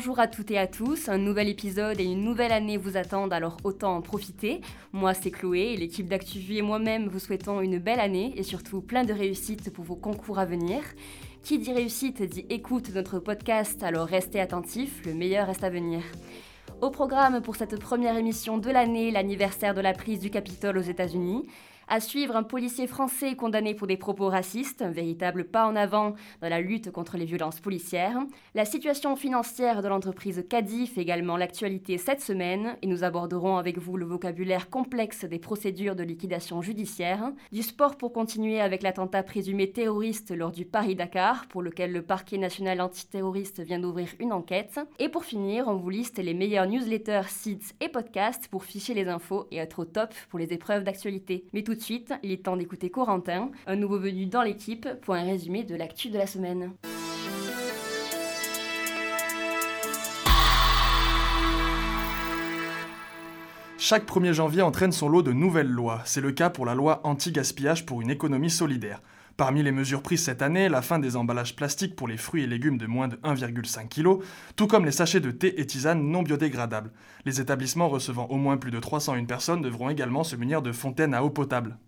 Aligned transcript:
bonjour 0.00 0.18
à 0.18 0.28
toutes 0.28 0.50
et 0.50 0.56
à 0.56 0.66
tous. 0.66 1.10
Un 1.10 1.18
nouvel 1.18 1.46
épisode 1.50 2.00
et 2.00 2.04
une 2.04 2.24
nouvelle 2.24 2.52
année 2.52 2.78
vous 2.78 2.96
attendent, 2.96 3.34
alors 3.34 3.58
autant 3.64 3.96
en 3.96 4.00
profiter. 4.00 4.62
Moi, 4.94 5.12
c'est 5.12 5.30
Chloé 5.30 5.76
l'équipe 5.76 6.08
d'ActuVu 6.08 6.56
et 6.56 6.62
moi-même 6.62 7.06
vous 7.08 7.18
souhaitons 7.18 7.60
une 7.60 7.78
belle 7.78 8.00
année 8.00 8.32
et 8.34 8.42
surtout 8.42 8.80
plein 8.80 9.04
de 9.04 9.12
réussites 9.12 9.70
pour 9.70 9.84
vos 9.84 9.96
concours 9.96 10.38
à 10.38 10.46
venir. 10.46 10.80
Qui 11.42 11.58
dit 11.58 11.74
réussite 11.74 12.22
dit 12.22 12.46
écoute 12.48 12.94
notre 12.94 13.18
podcast, 13.18 13.82
alors 13.82 14.06
restez 14.06 14.40
attentifs, 14.40 15.04
le 15.04 15.12
meilleur 15.12 15.48
reste 15.48 15.64
à 15.64 15.68
venir. 15.68 16.00
Au 16.80 16.88
programme 16.88 17.42
pour 17.42 17.56
cette 17.56 17.78
première 17.78 18.16
émission 18.16 18.56
de 18.56 18.70
l'année, 18.70 19.10
l'anniversaire 19.10 19.74
de 19.74 19.82
la 19.82 19.92
prise 19.92 20.20
du 20.20 20.30
Capitole 20.30 20.78
aux 20.78 20.80
États-Unis. 20.80 21.44
À 21.92 21.98
suivre, 21.98 22.36
un 22.36 22.44
policier 22.44 22.86
français 22.86 23.34
condamné 23.34 23.74
pour 23.74 23.88
des 23.88 23.96
propos 23.96 24.28
racistes, 24.28 24.80
un 24.80 24.92
véritable 24.92 25.42
pas 25.42 25.66
en 25.66 25.74
avant 25.74 26.14
dans 26.40 26.48
la 26.48 26.60
lutte 26.60 26.92
contre 26.92 27.16
les 27.16 27.24
violences 27.24 27.58
policières. 27.58 28.16
La 28.54 28.64
situation 28.64 29.16
financière 29.16 29.82
de 29.82 29.88
l'entreprise 29.88 30.44
Cadif, 30.48 30.98
également 30.98 31.36
l'actualité 31.36 31.98
cette 31.98 32.20
semaine, 32.20 32.76
et 32.82 32.86
nous 32.86 33.02
aborderons 33.02 33.56
avec 33.56 33.78
vous 33.78 33.96
le 33.96 34.06
vocabulaire 34.06 34.70
complexe 34.70 35.24
des 35.24 35.40
procédures 35.40 35.96
de 35.96 36.04
liquidation 36.04 36.62
judiciaire. 36.62 37.32
Du 37.50 37.64
sport 37.64 37.96
pour 37.96 38.12
continuer 38.12 38.60
avec 38.60 38.84
l'attentat 38.84 39.24
présumé 39.24 39.72
terroriste 39.72 40.30
lors 40.30 40.52
du 40.52 40.66
Paris-Dakar, 40.66 41.48
pour 41.48 41.60
lequel 41.60 41.90
le 41.90 42.02
parquet 42.02 42.38
national 42.38 42.80
antiterroriste 42.82 43.64
vient 43.64 43.80
d'ouvrir 43.80 44.10
une 44.20 44.32
enquête. 44.32 44.78
Et 45.00 45.08
pour 45.08 45.24
finir, 45.24 45.66
on 45.66 45.74
vous 45.74 45.90
liste 45.90 46.18
les 46.18 46.34
meilleurs 46.34 46.68
newsletters, 46.68 47.26
sites 47.26 47.74
et 47.80 47.88
podcasts 47.88 48.46
pour 48.46 48.62
ficher 48.62 48.94
les 48.94 49.08
infos 49.08 49.48
et 49.50 49.56
être 49.56 49.80
au 49.80 49.84
top 49.86 50.14
pour 50.28 50.38
les 50.38 50.52
épreuves 50.52 50.84
d'actualité. 50.84 51.46
Mais 51.52 51.64
tout 51.64 51.79
suite, 51.82 52.12
il 52.22 52.32
est 52.32 52.44
temps 52.44 52.56
d'écouter 52.56 52.90
Corentin, 52.90 53.50
un 53.66 53.76
nouveau 53.76 53.98
venu 53.98 54.26
dans 54.26 54.42
l'équipe, 54.42 54.88
pour 55.02 55.14
un 55.14 55.22
résumé 55.22 55.64
de 55.64 55.74
l'actu 55.74 56.10
de 56.10 56.18
la 56.18 56.26
semaine. 56.26 56.72
Chaque 63.78 64.06
1er 64.06 64.32
janvier 64.32 64.62
entraîne 64.62 64.92
son 64.92 65.08
lot 65.08 65.22
de 65.22 65.32
nouvelles 65.32 65.66
lois. 65.66 66.02
C'est 66.04 66.20
le 66.20 66.32
cas 66.32 66.50
pour 66.50 66.66
la 66.66 66.74
loi 66.74 67.00
anti-gaspillage 67.02 67.86
pour 67.86 68.00
une 68.02 68.10
économie 68.10 68.50
solidaire. 68.50 69.00
Parmi 69.36 69.62
les 69.62 69.72
mesures 69.72 70.02
prises 70.02 70.24
cette 70.24 70.42
année, 70.42 70.68
la 70.68 70.82
fin 70.82 70.98
des 70.98 71.16
emballages 71.16 71.56
plastiques 71.56 71.96
pour 71.96 72.08
les 72.08 72.16
fruits 72.16 72.42
et 72.42 72.46
légumes 72.46 72.78
de 72.78 72.86
moins 72.86 73.08
de 73.08 73.16
1,5 73.16 73.88
kg, 73.88 74.22
tout 74.56 74.66
comme 74.66 74.84
les 74.84 74.92
sachets 74.92 75.20
de 75.20 75.30
thé 75.30 75.60
et 75.60 75.66
tisane 75.66 76.02
non 76.02 76.22
biodégradables. 76.22 76.92
Les 77.24 77.40
établissements 77.40 77.88
recevant 77.88 78.26
au 78.26 78.36
moins 78.36 78.56
plus 78.56 78.70
de 78.70 78.78
301 78.78 79.24
personnes 79.24 79.62
devront 79.62 79.90
également 79.90 80.24
se 80.24 80.36
munir 80.36 80.62
de 80.62 80.72
fontaines 80.72 81.14
à 81.14 81.24
eau 81.24 81.30
potable. 81.30 81.78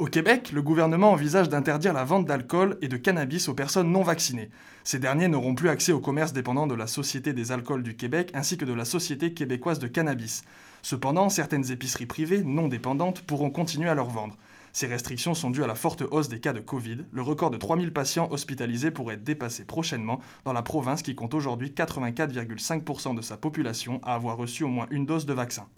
Au 0.00 0.06
Québec, 0.06 0.50
le 0.52 0.60
gouvernement 0.60 1.12
envisage 1.12 1.48
d'interdire 1.48 1.92
la 1.92 2.02
vente 2.02 2.26
d'alcool 2.26 2.76
et 2.82 2.88
de 2.88 2.96
cannabis 2.96 3.48
aux 3.48 3.54
personnes 3.54 3.92
non 3.92 4.02
vaccinées. 4.02 4.50
Ces 4.82 4.98
derniers 4.98 5.28
n'auront 5.28 5.54
plus 5.54 5.68
accès 5.68 5.92
au 5.92 6.00
commerce 6.00 6.32
dépendant 6.32 6.66
de 6.66 6.74
la 6.74 6.88
Société 6.88 7.32
des 7.32 7.52
alcools 7.52 7.84
du 7.84 7.94
Québec 7.94 8.32
ainsi 8.34 8.56
que 8.56 8.64
de 8.64 8.72
la 8.72 8.84
Société 8.84 9.34
québécoise 9.34 9.78
de 9.78 9.86
cannabis. 9.86 10.42
Cependant, 10.82 11.28
certaines 11.28 11.70
épiceries 11.70 12.06
privées 12.06 12.42
non 12.42 12.66
dépendantes 12.66 13.22
pourront 13.22 13.50
continuer 13.50 13.88
à 13.88 13.94
leur 13.94 14.10
vendre. 14.10 14.36
Ces 14.74 14.88
restrictions 14.88 15.34
sont 15.34 15.50
dues 15.50 15.62
à 15.62 15.68
la 15.68 15.76
forte 15.76 16.02
hausse 16.10 16.28
des 16.28 16.40
cas 16.40 16.52
de 16.52 16.58
Covid. 16.58 17.04
Le 17.12 17.22
record 17.22 17.52
de 17.52 17.56
3000 17.56 17.92
patients 17.92 18.26
hospitalisés 18.32 18.90
pourrait 18.90 19.14
être 19.14 19.22
dépassé 19.22 19.64
prochainement 19.64 20.18
dans 20.44 20.52
la 20.52 20.62
province 20.62 21.02
qui 21.02 21.14
compte 21.14 21.32
aujourd'hui 21.32 21.68
84,5% 21.70 23.14
de 23.14 23.22
sa 23.22 23.36
population 23.36 24.00
à 24.02 24.16
avoir 24.16 24.36
reçu 24.36 24.64
au 24.64 24.68
moins 24.68 24.88
une 24.90 25.06
dose 25.06 25.26
de 25.26 25.32
vaccin. 25.32 25.68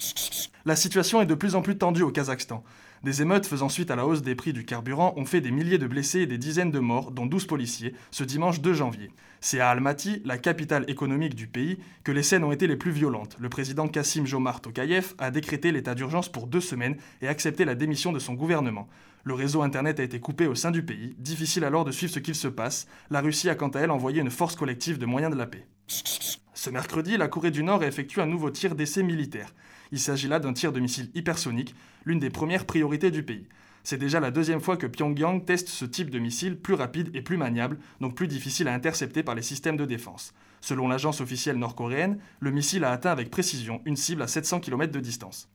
La 0.64 0.76
situation 0.76 1.20
est 1.20 1.26
de 1.26 1.34
plus 1.34 1.56
en 1.56 1.60
plus 1.60 1.76
tendue 1.76 2.04
au 2.04 2.10
Kazakhstan. 2.10 2.64
Des 3.02 3.22
émeutes 3.22 3.46
faisant 3.46 3.68
suite 3.68 3.90
à 3.90 3.96
la 3.96 4.06
hausse 4.06 4.22
des 4.22 4.34
prix 4.34 4.52
du 4.52 4.64
carburant 4.64 5.14
ont 5.16 5.24
fait 5.24 5.40
des 5.40 5.50
milliers 5.50 5.78
de 5.78 5.86
blessés 5.86 6.20
et 6.20 6.26
des 6.26 6.38
dizaines 6.38 6.70
de 6.70 6.78
morts, 6.78 7.10
dont 7.10 7.26
12 7.26 7.46
policiers, 7.46 7.94
ce 8.10 8.24
dimanche 8.24 8.60
2 8.60 8.72
janvier. 8.74 9.10
C'est 9.40 9.60
à 9.60 9.70
Almaty, 9.70 10.22
la 10.24 10.38
capitale 10.38 10.84
économique 10.88 11.34
du 11.34 11.46
pays, 11.46 11.78
que 12.04 12.12
les 12.12 12.22
scènes 12.22 12.44
ont 12.44 12.52
été 12.52 12.66
les 12.66 12.76
plus 12.76 12.90
violentes. 12.90 13.36
Le 13.38 13.48
président 13.48 13.86
Kassim 13.86 14.24
Jomart 14.24 14.60
Tokayev 14.60 15.14
a 15.18 15.30
décrété 15.30 15.72
l'état 15.72 15.94
d'urgence 15.94 16.30
pour 16.30 16.46
deux 16.46 16.60
semaines 16.60 16.96
et 17.22 17.28
accepté 17.28 17.64
la 17.64 17.74
démission 17.74 18.12
de 18.12 18.18
son 18.18 18.34
gouvernement. 18.34 18.88
Le 19.24 19.34
réseau 19.34 19.62
Internet 19.62 20.00
a 20.00 20.04
été 20.04 20.20
coupé 20.20 20.46
au 20.46 20.54
sein 20.54 20.70
du 20.70 20.84
pays, 20.84 21.14
difficile 21.18 21.64
alors 21.64 21.84
de 21.84 21.92
suivre 21.92 22.12
ce 22.12 22.20
qu'il 22.20 22.34
se 22.34 22.48
passe. 22.48 22.86
La 23.10 23.20
Russie 23.20 23.50
a 23.50 23.54
quant 23.54 23.68
à 23.68 23.80
elle 23.80 23.90
envoyé 23.90 24.20
une 24.20 24.30
force 24.30 24.56
collective 24.56 24.98
de 24.98 25.06
moyens 25.06 25.32
de 25.32 25.38
la 25.38 25.46
paix. 25.46 25.66
Ce 26.66 26.70
mercredi, 26.72 27.16
la 27.16 27.28
Corée 27.28 27.52
du 27.52 27.62
Nord 27.62 27.82
a 27.82 27.86
effectué 27.86 28.20
un 28.20 28.26
nouveau 28.26 28.50
tir 28.50 28.74
d'essai 28.74 29.04
militaire. 29.04 29.54
Il 29.92 30.00
s'agit 30.00 30.26
là 30.26 30.40
d'un 30.40 30.52
tir 30.52 30.72
de 30.72 30.80
missile 30.80 31.12
hypersonique, 31.14 31.76
l'une 32.04 32.18
des 32.18 32.28
premières 32.28 32.66
priorités 32.66 33.12
du 33.12 33.22
pays. 33.22 33.46
C'est 33.84 33.98
déjà 33.98 34.18
la 34.18 34.32
deuxième 34.32 34.60
fois 34.60 34.76
que 34.76 34.88
Pyongyang 34.88 35.44
teste 35.44 35.68
ce 35.68 35.84
type 35.84 36.10
de 36.10 36.18
missile 36.18 36.56
plus 36.56 36.74
rapide 36.74 37.14
et 37.14 37.22
plus 37.22 37.36
maniable, 37.36 37.78
donc 38.00 38.16
plus 38.16 38.26
difficile 38.26 38.66
à 38.66 38.74
intercepter 38.74 39.22
par 39.22 39.36
les 39.36 39.42
systèmes 39.42 39.76
de 39.76 39.84
défense. 39.84 40.34
Selon 40.60 40.88
l'agence 40.88 41.20
officielle 41.20 41.56
nord-coréenne, 41.56 42.18
le 42.40 42.50
missile 42.50 42.84
a 42.84 42.90
atteint 42.90 43.12
avec 43.12 43.30
précision 43.30 43.80
une 43.84 43.96
cible 43.96 44.22
à 44.22 44.26
700 44.26 44.60
km 44.60 44.92
de 44.92 45.00
distance. 45.00 45.48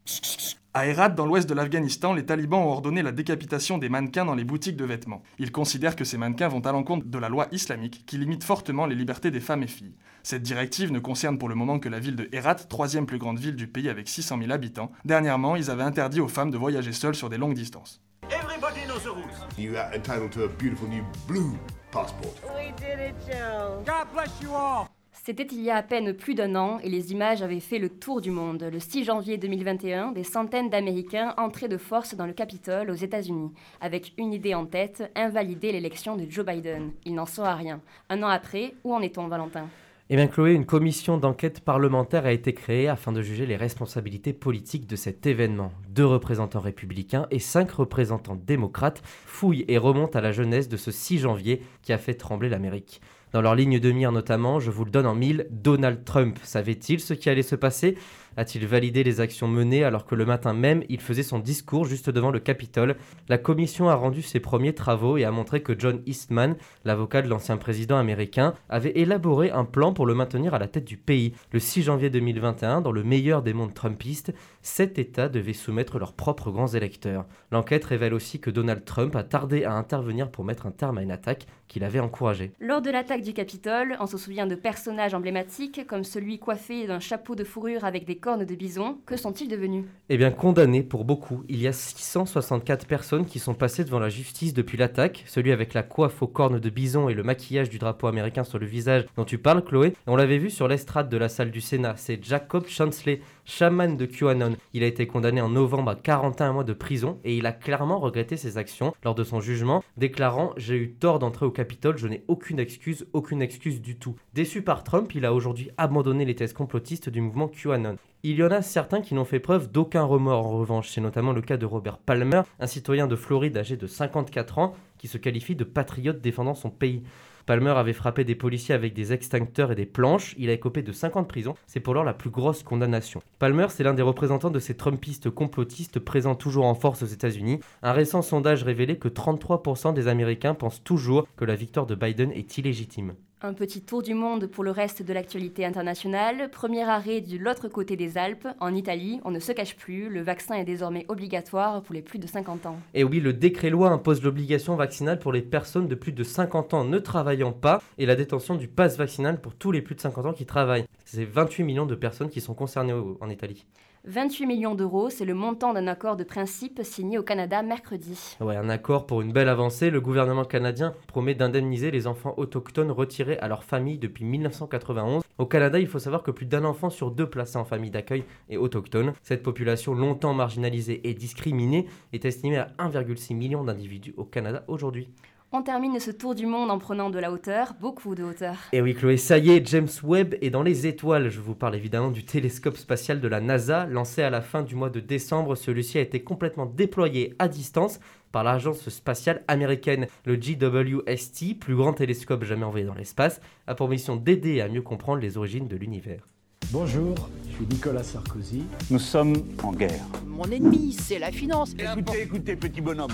À 0.74 0.88
Herat, 0.88 1.10
dans 1.10 1.26
l'ouest 1.26 1.50
de 1.50 1.54
l'Afghanistan, 1.54 2.14
les 2.14 2.26
talibans 2.26 2.62
ont 2.62 2.72
ordonné 2.72 3.02
la 3.02 3.12
décapitation 3.12 3.78
des 3.78 3.90
mannequins 3.90 4.24
dans 4.24 4.36
les 4.36 4.46
boutiques 4.46 4.78
de 4.78 4.86
vêtements. 4.86 5.22
Ils 5.38 5.52
considèrent 5.52 5.98
que 5.98 6.06
ces 6.06 6.18
mannequins 6.18 6.48
vont 6.48 6.62
à 6.62 6.72
l'encontre 6.72 7.08
de 7.08 7.18
la 7.18 7.28
loi 7.28 7.48
islamique 7.52 8.06
qui 8.06 8.18
limite 8.18 8.46
fortement 8.46 8.86
les 8.86 8.96
libertés 8.96 9.32
des 9.32 9.42
femmes 9.42 9.64
et 9.64 9.68
filles. 9.68 9.96
Cette 10.24 10.44
directive 10.44 10.94
ne 10.94 11.00
concerne 11.00 11.38
pour 11.38 11.50
le 11.50 11.56
moment 11.56 11.78
que 11.78 11.90
la 11.90 12.00
ville 12.00 12.16
de 12.16 12.30
Herat, 12.32 12.56
troisième 12.56 13.06
plus 13.06 13.18
grande 13.18 13.38
ville 13.38 13.58
du 13.58 13.68
pays 13.68 13.90
avec 13.90 14.08
600 14.08 14.38
000 14.40 14.52
habitants. 14.52 14.94
Dernièrement, 15.04 15.58
ils 15.58 15.70
avaient 15.70 15.84
interdit 15.84 16.22
aux 16.22 16.30
femmes 16.30 16.52
de 16.52 16.58
voyager 16.58 16.94
seules 16.94 17.16
sur 17.16 17.30
des 17.30 17.38
longues 17.38 17.54
distances. 17.54 18.00
Everybody 18.30 18.86
knows 18.88 19.04
the 19.04 19.14
rules. 19.14 19.46
You 19.58 19.76
are 19.76 19.94
entitled 19.94 20.32
to 20.32 20.46
a 20.46 20.48
beautiful 20.48 20.88
new 20.88 21.04
blue 21.28 21.58
passport. 21.92 22.34
We 22.56 22.72
did 22.78 23.00
it, 23.00 23.16
Joe. 23.28 23.84
God 23.86 24.08
bless 24.14 24.32
you 24.42 24.50
all. 24.56 24.88
C'était 25.24 25.48
il 25.52 25.62
y 25.62 25.70
a 25.70 25.76
à 25.76 25.84
peine 25.84 26.14
plus 26.16 26.34
d'un 26.34 26.56
an 26.56 26.80
et 26.84 26.90
les 26.90 27.12
images 27.12 27.44
avaient 27.44 27.60
fait 27.60 27.78
le 27.78 27.90
tour 27.90 28.22
du 28.22 28.32
monde. 28.32 28.64
Le 28.64 28.80
6 28.80 29.04
janvier 29.04 29.38
2021, 29.38 30.14
des 30.14 30.24
centaines 30.24 30.72
d'Américains 30.72 31.36
entraient 31.38 31.68
de 31.68 31.78
force 31.78 32.16
dans 32.16 32.26
le 32.26 32.34
Capitole 32.34 32.90
aux 32.90 32.96
États-Unis, 32.96 33.52
avec 33.82 34.14
une 34.18 34.34
idée 34.34 34.56
en 34.56 34.66
tête, 34.66 35.12
invalider 35.16 35.74
l'élection 35.74 36.16
de 36.16 36.26
Joe 36.28 36.44
Biden. 36.44 36.92
Il 37.06 37.14
n'en 37.14 37.28
sera 37.28 37.54
rien. 37.54 37.82
Un 38.10 38.24
an 38.24 38.30
après, 38.30 38.74
où 38.84 38.96
en 38.96 39.02
est-on, 39.02 39.28
Valentin? 39.28 39.68
Eh 40.14 40.18
bien 40.18 40.28
Chloé, 40.28 40.52
une 40.52 40.66
commission 40.66 41.18
d'enquête 41.18 41.62
parlementaire 41.62 42.26
a 42.26 42.34
été 42.34 42.54
créée 42.54 42.90
afin 42.90 43.14
de 43.14 43.22
juger 43.22 43.46
les 43.46 43.56
responsabilités 43.56 44.34
politiques 44.34 44.86
de 44.86 44.98
cet 44.98 45.26
événement. 45.26 45.72
Deux 45.88 46.06
représentants 46.06 46.60
républicains 46.60 47.28
et 47.32 47.40
cinq 47.40 47.72
représentants 47.72 48.36
démocrates 48.36 49.02
fouillent 49.06 49.64
et 49.70 49.78
remontent 49.78 50.20
à 50.20 50.22
la 50.22 50.34
jeunesse 50.34 50.68
de 50.68 50.76
ce 50.76 50.92
6 50.92 51.20
janvier 51.20 51.62
qui 51.82 51.94
a 51.94 51.98
fait 51.98 52.16
trembler 52.16 52.50
l'Amérique. 52.50 53.00
Dans 53.32 53.42
leur 53.42 53.56
ligne 53.56 53.80
de 53.80 53.92
mire 53.92 54.12
notamment, 54.12 54.60
je 54.60 54.72
vous 54.72 54.84
le 54.84 54.92
donne 54.92 55.06
en 55.06 55.16
mille, 55.16 55.48
Donald 55.52 56.04
Trump 56.04 56.38
savait-il 56.44 57.00
ce 57.00 57.14
qui 57.14 57.30
allait 57.30 57.44
se 57.44 57.56
passer? 57.56 57.98
A-t-il 58.38 58.66
validé 58.66 59.04
les 59.04 59.20
actions 59.20 59.48
menées 59.48 59.84
alors 59.84 60.06
que 60.06 60.16
le 60.16 60.26
matin 60.26 60.54
même, 60.54 60.84
il 60.88 61.02
faisait 61.02 61.24
son 61.24 61.40
discours 61.40 61.86
juste 61.86 62.10
devant 62.10 62.32
le 62.32 62.40
Capitole? 62.40 62.96
La 63.28 63.38
commission 63.38 63.90
a 63.90 63.96
rendu 63.96 64.22
ses 64.22 64.40
premiers 64.40 64.74
travaux 64.74 65.18
et 65.18 65.26
a 65.26 65.32
montré 65.32 65.62
que 65.62 65.78
John 65.78 66.02
Eastman, 66.06 66.56
l'avocat 66.86 67.22
de 67.22 67.28
l'ancien 67.28 67.58
président 67.58 67.98
américain, 67.98 68.54
avait 68.70 68.98
élaboré 68.98 69.52
un 69.52 69.66
plan 69.66 69.94
pour 69.94 70.06
le 70.06 70.16
maintenir 70.16 70.54
à 70.54 70.60
la 70.60 70.68
tête 70.68 70.86
du 70.86 70.96
pays. 70.96 71.34
Le 71.52 71.60
6 71.60 71.84
janvier 71.84 72.10
2021, 72.10 72.82
dans 72.82 72.94
le 72.94 73.04
meilleur 73.04 73.44
des 73.44 73.54
mondes 73.54 73.74
trumpistes, 73.74 74.34
sept 74.62 74.98
États 74.98 75.28
devaient 75.28 75.52
soumettre 75.52 76.00
leurs 76.00 76.14
propres 76.14 76.52
grands 76.52 76.68
électeurs. 76.68 77.26
L'enquête 77.52 77.84
révèle 77.84 78.14
aussi 78.14 78.40
que 78.40 78.50
Donald 78.50 78.86
Trump 78.86 79.16
a 79.16 79.24
tardé 79.24 79.66
à 79.66 79.74
intervenir 79.74 80.32
pour 80.32 80.46
mettre 80.46 80.68
un 80.68 80.72
terme 80.72 80.98
à 80.98 81.02
une 81.02 81.12
attaque 81.12 81.48
qu'il 81.68 81.84
avait 81.84 82.00
encouragée. 82.00 82.52
Lors 82.60 82.82
de 82.82 82.90
l'attaque 82.90 83.21
du 83.22 83.34
Capitole, 83.34 83.96
on 84.00 84.08
se 84.08 84.18
souvient 84.18 84.48
de 84.48 84.56
personnages 84.56 85.14
emblématiques 85.14 85.86
comme 85.88 86.04
celui 86.04 86.40
coiffé 86.40 86.88
d'un 86.88 87.00
chapeau 87.00 87.36
de 87.36 87.44
fourrure 87.44 87.86
avec 87.86 88.06
des 88.06 88.18
cornes 88.18 88.46
de 88.46 88.56
bison, 88.56 88.98
que 89.06 89.18
sont-ils 89.18 89.48
devenus? 89.48 89.86
Eh 90.10 90.18
bien, 90.18 90.32
condamnés 90.32 90.84
pour 90.84 91.06
beaucoup. 91.06 91.44
Il 91.48 91.62
y 91.62 91.68
a 91.68 91.74
664 91.74 92.86
personnes 92.86 93.26
qui 93.26 93.40
sont 93.40 93.54
passées 93.54 93.84
devant 93.84 94.00
la 94.00 94.10
justice 94.10 94.54
depuis 94.54 94.78
l'attaque. 94.78 95.24
Celui 95.28 95.52
avec 95.52 95.74
la 95.74 95.84
coiffe 95.84 96.22
aux 96.22 96.28
cornes 96.28 96.60
de 96.60 96.70
bison 96.70 97.10
et 97.10 97.14
le 97.14 97.24
maquillage 97.24 97.70
du 97.70 97.78
drapeau 97.78 98.08
américain 98.08 98.44
sur 98.44 98.60
le 98.60 98.66
visage 98.66 99.06
dont 99.16 99.26
tu 99.26 99.38
parles, 99.38 99.64
Chloé. 99.64 99.94
On 100.08 100.16
l'avait 100.16 100.38
vu 100.38 100.50
sur 100.50 100.68
l'estrade 100.68 101.10
de 101.10 101.18
la 101.18 101.30
salle 101.30 101.52
du 101.52 101.62
Sénat. 101.62 101.96
C'est 101.98 102.24
Jacob 102.24 102.68
Chansley, 102.68 103.22
chaman 103.46 103.98
de 103.98 104.06
QAnon. 104.06 104.56
Il 104.74 104.84
a 104.84 104.88
été 104.88 105.08
condamné 105.08 105.42
en 105.42 105.50
novembre 105.50 105.92
à 105.92 105.96
41 105.96 106.54
mois 106.54 106.64
de 106.64 106.74
prison 106.74 107.20
et 107.24 107.36
il 107.36 107.46
a 107.46 107.52
clairement 107.52 108.00
regretté 108.00 108.38
ses 108.38 108.58
actions 108.58 108.94
lors 109.04 109.16
de 109.16 109.24
son 109.24 109.42
jugement, 109.42 109.84
déclarant 109.98 110.54
J'ai 110.58 110.76
eu 110.76 110.92
tort 110.94 111.20
d'entrer 111.20 111.46
au 111.46 111.52
Capitole, 111.52 111.98
je 111.98 112.08
n'ai 112.08 112.24
aucune 112.28 112.60
excuse, 112.60 113.08
aucune 113.14 113.42
excuse 113.42 113.82
du 113.82 113.98
tout. 113.98 114.16
Déçu 114.34 114.62
par 114.62 114.84
Trump, 114.84 115.14
il 115.16 115.26
a 115.26 115.34
aujourd'hui 115.34 115.70
abandonné 115.78 116.26
les 116.26 116.36
thèses 116.36 116.54
complotistes 116.54 117.10
du 117.10 117.22
mouvement 117.22 117.48
QAnon. 117.48 117.98
Il 118.24 118.36
y 118.36 118.44
en 118.44 118.52
a 118.52 118.62
certains 118.62 119.02
qui 119.02 119.16
n'ont 119.16 119.26
fait 119.26 119.40
preuve 119.40 119.72
d'aucun 119.72 120.04
remords 120.04 120.46
en 120.46 120.60
revanche, 120.60 120.90
c'est 120.90 121.02
notamment 121.02 121.32
le 121.32 121.42
cas 121.42 121.58
de 121.58 121.66
Robert 121.66 121.98
Palmer, 121.98 122.44
un 122.60 122.68
citoyen 122.68 123.08
de 123.08 123.16
Floride 123.16 123.58
âgé 123.58 123.78
de 123.78 123.88
54 123.88 124.60
ans 124.60 124.76
qui 125.00 125.08
se 125.08 125.18
qualifie 125.18 125.56
de 125.56 125.64
patriote 125.64 126.22
défendant 126.22 126.54
son 126.54 126.70
pays. 126.70 127.02
Palmer 127.46 127.72
avait 127.72 127.94
frappé 127.94 128.24
des 128.24 128.36
policiers 128.36 128.76
avec 128.76 128.94
des 128.94 129.14
extincteurs 129.14 129.72
et 129.72 129.76
des 129.76 129.86
planches. 129.86 130.36
Il 130.38 130.50
a 130.50 130.54
écopé 130.54 130.82
de 130.82 130.92
50 130.92 131.28
prisons. 131.28 131.56
C'est 131.68 131.80
pour 131.80 131.94
l'heure 131.94 132.04
la 132.04 132.14
plus 132.14 132.30
grosse 132.30 132.64
condamnation. 132.64 133.22
Palmer, 133.40 133.68
c'est 133.70 133.84
l'un 133.84 133.94
des 133.94 134.02
représentants 134.02 134.50
de 134.50 134.60
ces 134.60 134.76
Trumpistes 134.76 135.30
complotistes 135.30 136.00
présents 136.00 136.36
toujours 136.36 136.66
en 136.66 136.76
force 136.76 137.04
aux 137.04 137.08
États-Unis. 137.08 137.60
Un 137.84 137.92
récent 137.92 138.22
sondage 138.22 138.64
révélait 138.64 138.98
que 138.98 139.08
33% 139.08 139.94
des 139.94 140.08
Américains 140.08 140.54
pensent 140.54 140.84
toujours 140.84 141.28
que 141.36 141.46
la 141.46 141.56
victoire 141.56 141.86
de 141.86 141.96
Biden 141.96 142.32
est 142.32 142.58
illégitime. 142.58 143.14
Un 143.44 143.54
petit 143.54 143.82
tour 143.82 144.04
du 144.04 144.14
monde 144.14 144.46
pour 144.46 144.64
le 144.64 144.70
reste 144.70 145.02
de 145.02 145.14
l'actualité 145.14 145.66
internationale. 145.66 146.52
Premier 146.52 146.84
arrêt 146.84 147.22
de 147.22 147.40
l'autre 147.40 147.70
côté 147.70 147.96
des 147.96 148.20
Alpes, 148.20 148.48
en 148.60 148.76
Italie. 148.76 149.20
On 149.26 149.32
ne 149.32 149.40
se 149.40 149.52
cache 149.52 149.76
plus, 149.76 150.10
le 150.10 150.22
vaccin 150.22 150.54
est 150.54 150.64
désormais 150.64 151.08
obligatoire 151.08 151.82
pour 151.82 151.96
les 151.96 152.04
plus 152.04 152.20
de 152.20 152.28
50 152.28 152.68
ans. 152.68 152.78
Et 152.94 153.04
oui, 153.04 153.20
le 153.20 153.34
décret 153.34 153.72
loi 153.72 153.90
impose 153.90 154.22
l'obligation 154.22 154.76
vaccinale 154.76 155.18
pour 155.18 155.34
les 155.34 155.42
personnes 155.42 155.88
de 155.88 155.96
plus 155.96 156.12
de 156.12 156.24
50 156.24 156.76
ans 156.76 156.84
ne 156.86 157.00
travaillant 157.00 157.52
pas 157.52 157.82
et 157.98 158.06
la 158.06 158.16
détention 158.16 158.54
du 158.54 158.68
pass 158.68 158.96
vaccinal 158.96 159.42
pour 159.42 159.56
tous 159.56 159.72
les 159.72 159.82
plus 159.82 159.96
de 159.96 160.02
50 160.02 160.28
ans 160.28 160.34
qui 160.34 160.46
travaillent. 160.46 160.86
C'est 161.06 161.26
28 161.26 161.64
millions 161.64 161.88
de 161.88 161.96
personnes 161.96 162.30
qui 162.30 162.42
sont 162.42 162.54
concernées 162.54 162.94
en 162.94 163.30
Italie. 163.32 163.66
28 164.06 164.48
millions 164.48 164.74
d'euros, 164.74 165.12
c'est 165.12 165.26
le 165.26 165.36
montant 165.36 165.74
d'un 165.74 165.86
accord 165.86 166.16
de 166.16 166.24
principe 166.24 166.82
signé 166.84 167.20
au 167.20 167.24
Canada 167.24 167.62
mercredi. 167.62 168.36
Ouais, 168.40 168.56
un 168.56 168.68
accord 168.68 169.06
pour 169.06 169.22
une 169.22 169.32
belle 169.32 169.48
avancée. 169.48 169.92
Le 169.92 170.02
gouvernement 170.02 170.44
canadien 170.44 170.96
promet 171.06 171.36
d'indemniser 171.36 171.92
les 171.92 172.08
enfants 172.08 172.34
autochtones 172.38 172.90
retirés 172.90 173.38
à 173.38 173.48
leur 173.48 173.64
famille 173.64 174.00
depuis 174.00 174.26
1991. 174.26 175.22
Au 175.38 175.46
Canada, 175.46 175.80
il 175.80 175.86
faut 175.86 176.00
savoir 176.00 176.24
que 176.24 176.32
plus 176.32 176.48
d'un 176.48 176.66
enfant 176.66 176.90
sur 176.90 177.12
deux 177.12 177.30
placé 177.30 177.58
en 177.58 177.64
famille 177.64 177.92
d'accueil 177.92 178.24
est 178.50 178.58
autochtone. 178.58 179.14
Cette 179.22 179.44
population 179.44 179.94
longtemps 179.94 180.34
marginalisée 180.34 181.08
et 181.08 181.14
discriminée 181.14 181.86
est 182.12 182.26
estimée 182.26 182.58
à 182.58 182.72
1,6 182.80 183.36
million 183.36 183.64
d'individus 183.64 184.16
au 184.18 184.26
Canada 184.26 184.64
aujourd'hui. 184.68 185.10
On 185.54 185.64
termine 185.64 186.00
ce 186.00 186.12
tour 186.12 186.34
du 186.34 186.46
monde 186.46 186.72
en 186.72 186.80
prenant 186.80 187.10
de 187.10 187.20
la 187.20 187.30
hauteur, 187.30 187.74
beaucoup 187.82 188.16
de 188.16 188.24
hauteur. 188.24 188.56
Et 188.72 188.82
oui 188.82 188.96
Chloé, 188.96 189.18
ça 189.18 189.38
y 189.38 189.50
est, 189.52 189.68
James 189.68 189.90
Webb 190.02 190.36
est 190.42 190.50
dans 190.50 190.64
les 190.64 190.88
étoiles. 190.88 191.30
Je 191.30 191.42
vous 191.42 191.56
parle 191.56 191.76
évidemment 191.76 192.10
du 192.10 192.24
télescope 192.24 192.78
spatial 192.78 193.20
de 193.20 193.28
la 193.28 193.42
NASA, 193.42 193.86
lancé 193.86 194.22
à 194.22 194.30
la 194.30 194.40
fin 194.40 194.64
du 194.64 194.76
mois 194.76 194.90
de 194.90 195.02
décembre. 195.02 195.56
Celui-ci 195.56 195.98
a 195.98 196.02
été 196.02 196.24
complètement 196.24 196.66
déployé 196.66 197.36
à 197.38 197.50
distance 197.50 198.00
par 198.32 198.46
l'agence 198.46 198.88
spatiale 198.88 199.44
américaine. 199.50 200.08
Le 200.24 200.42
JWST, 200.42 201.60
plus 201.60 201.76
grand 201.76 201.92
télescope 201.92 202.46
jamais 202.46 202.64
envoyé 202.64 202.86
dans 202.86 202.94
l'espace, 202.96 203.42
a 203.68 203.76
pour 203.76 203.90
mission 203.90 204.16
d'aider 204.16 204.62
à 204.62 204.70
mieux 204.70 204.82
comprendre 204.82 205.22
les 205.22 205.38
origines 205.38 205.68
de 205.68 205.76
l'univers. 205.76 206.30
Bonjour, 206.72 207.14
je 207.50 207.56
suis 207.56 207.66
Nicolas 207.66 208.04
Sarkozy. 208.04 208.64
Nous 208.90 209.00
sommes 209.00 209.36
en 209.64 209.74
guerre. 209.74 210.06
Mon 210.26 210.46
ennemi, 210.46 210.94
c'est 210.94 211.20
la 211.20 211.30
finance. 211.30 211.74
Écoutez, 211.78 212.22
écoutez, 212.22 212.56
petit 212.56 212.80
bonhomme. 212.80 213.12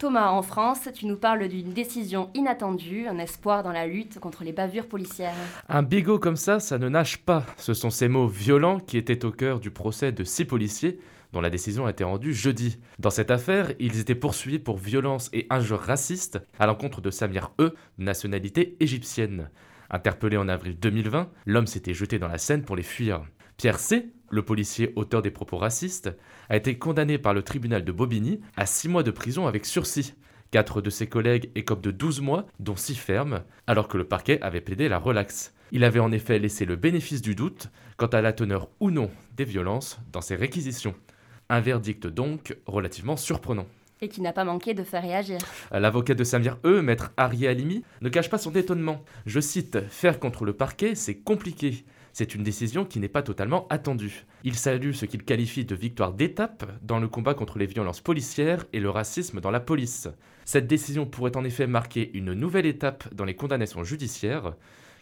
Thomas, 0.00 0.30
en 0.30 0.40
France, 0.40 0.88
tu 0.94 1.04
nous 1.04 1.18
parles 1.18 1.46
d'une 1.46 1.74
décision 1.74 2.30
inattendue, 2.32 3.06
un 3.06 3.18
espoir 3.18 3.62
dans 3.62 3.70
la 3.70 3.86
lutte 3.86 4.18
contre 4.18 4.44
les 4.44 4.52
bavures 4.54 4.88
policières. 4.88 5.34
Un 5.68 5.82
bigot 5.82 6.18
comme 6.18 6.36
ça, 6.36 6.58
ça 6.58 6.78
ne 6.78 6.88
nage 6.88 7.18
pas. 7.18 7.44
Ce 7.58 7.74
sont 7.74 7.90
ces 7.90 8.08
mots 8.08 8.26
violents 8.26 8.80
qui 8.80 8.96
étaient 8.96 9.26
au 9.26 9.30
cœur 9.30 9.60
du 9.60 9.70
procès 9.70 10.10
de 10.10 10.24
six 10.24 10.46
policiers 10.46 11.00
dont 11.34 11.42
la 11.42 11.50
décision 11.50 11.84
a 11.84 11.90
été 11.90 12.02
rendue 12.02 12.32
jeudi. 12.32 12.78
Dans 12.98 13.10
cette 13.10 13.30
affaire, 13.30 13.74
ils 13.78 14.00
étaient 14.00 14.14
poursuivis 14.14 14.58
pour 14.58 14.78
violence 14.78 15.28
et 15.34 15.46
injures 15.50 15.78
racistes 15.78 16.40
à 16.58 16.66
l'encontre 16.66 17.02
de 17.02 17.10
Samir 17.10 17.50
E, 17.60 17.74
nationalité 17.98 18.78
égyptienne. 18.80 19.50
Interpellé 19.90 20.38
en 20.38 20.48
avril 20.48 20.78
2020, 20.78 21.28
l'homme 21.44 21.66
s'était 21.66 21.92
jeté 21.92 22.18
dans 22.18 22.28
la 22.28 22.38
Seine 22.38 22.62
pour 22.62 22.74
les 22.74 22.82
fuir. 22.82 23.20
Pierre 23.58 23.78
C, 23.78 24.14
le 24.30 24.42
policier 24.42 24.92
auteur 24.96 25.22
des 25.22 25.30
propos 25.30 25.58
racistes, 25.58 26.10
a 26.48 26.56
été 26.56 26.78
condamné 26.78 27.18
par 27.18 27.34
le 27.34 27.42
tribunal 27.42 27.84
de 27.84 27.92
Bobigny 27.92 28.40
à 28.56 28.66
6 28.66 28.88
mois 28.88 29.02
de 29.02 29.10
prison 29.10 29.46
avec 29.46 29.66
sursis. 29.66 30.14
Quatre 30.50 30.80
de 30.80 30.90
ses 30.90 31.08
collègues 31.08 31.50
écopent 31.54 31.82
de 31.82 31.90
12 31.90 32.20
mois, 32.20 32.46
dont 32.58 32.76
6 32.76 32.96
fermes, 32.96 33.42
alors 33.66 33.88
que 33.88 33.98
le 33.98 34.04
parquet 34.04 34.40
avait 34.42 34.60
plaidé 34.60 34.88
la 34.88 34.98
relaxe. 34.98 35.54
Il 35.72 35.84
avait 35.84 36.00
en 36.00 36.10
effet 36.10 36.38
laissé 36.38 36.64
le 36.64 36.76
bénéfice 36.76 37.22
du 37.22 37.34
doute 37.34 37.68
quant 37.96 38.06
à 38.06 38.20
la 38.20 38.32
teneur 38.32 38.68
ou 38.80 38.90
non 38.90 39.10
des 39.36 39.44
violences 39.44 40.00
dans 40.12 40.20
ses 40.20 40.34
réquisitions. 40.34 40.94
Un 41.48 41.60
verdict 41.60 42.06
donc 42.06 42.56
relativement 42.66 43.16
surprenant. 43.16 43.66
Et 44.02 44.08
qui 44.08 44.22
n'a 44.22 44.32
pas 44.32 44.44
manqué 44.44 44.72
de 44.72 44.82
faire 44.82 45.02
réagir. 45.02 45.38
L'avocat 45.70 46.14
de 46.14 46.24
Samir 46.24 46.58
E, 46.64 46.80
maître 46.80 47.12
Ari 47.16 47.46
Alimi, 47.46 47.84
ne 48.00 48.08
cache 48.08 48.30
pas 48.30 48.38
son 48.38 48.52
étonnement. 48.52 49.04
Je 49.26 49.40
cite 49.40 49.78
Faire 49.90 50.18
contre 50.18 50.44
le 50.44 50.54
parquet, 50.54 50.94
c'est 50.94 51.18
compliqué. 51.18 51.84
C'est 52.12 52.34
une 52.34 52.42
décision 52.42 52.84
qui 52.84 52.98
n'est 52.98 53.08
pas 53.08 53.22
totalement 53.22 53.66
attendue. 53.70 54.24
Il 54.44 54.56
salue 54.56 54.92
ce 54.92 55.06
qu'il 55.06 55.24
qualifie 55.24 55.64
de 55.64 55.74
victoire 55.74 56.12
d'étape 56.12 56.70
dans 56.82 56.98
le 56.98 57.08
combat 57.08 57.34
contre 57.34 57.58
les 57.58 57.66
violences 57.66 58.00
policières 58.00 58.64
et 58.72 58.80
le 58.80 58.90
racisme 58.90 59.40
dans 59.40 59.50
la 59.50 59.60
police. 59.60 60.08
Cette 60.44 60.66
décision 60.66 61.06
pourrait 61.06 61.36
en 61.36 61.44
effet 61.44 61.66
marquer 61.66 62.10
une 62.14 62.32
nouvelle 62.32 62.66
étape 62.66 63.12
dans 63.14 63.24
les 63.24 63.36
condamnations 63.36 63.84
judiciaires. 63.84 64.54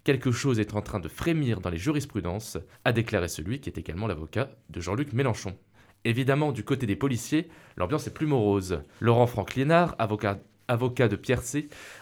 Quelque 0.04 0.30
chose 0.30 0.60
est 0.60 0.74
en 0.74 0.82
train 0.82 1.00
de 1.00 1.08
frémir 1.08 1.60
dans 1.60 1.70
les 1.70 1.78
jurisprudences, 1.78 2.58
a 2.84 2.92
déclaré 2.92 3.28
celui 3.28 3.60
qui 3.60 3.68
est 3.68 3.78
également 3.78 4.06
l'avocat 4.06 4.50
de 4.70 4.80
Jean-Luc 4.80 5.12
Mélenchon. 5.12 5.56
Évidemment, 6.04 6.52
du 6.52 6.64
côté 6.64 6.86
des 6.86 6.96
policiers, 6.96 7.48
l'ambiance 7.76 8.06
est 8.06 8.14
plus 8.14 8.26
morose. 8.26 8.82
Laurent 9.00 9.26
Franck 9.26 9.54
Liénard, 9.54 9.96
avocat, 9.98 10.38
de 11.08 11.16
Pierre 11.16 11.42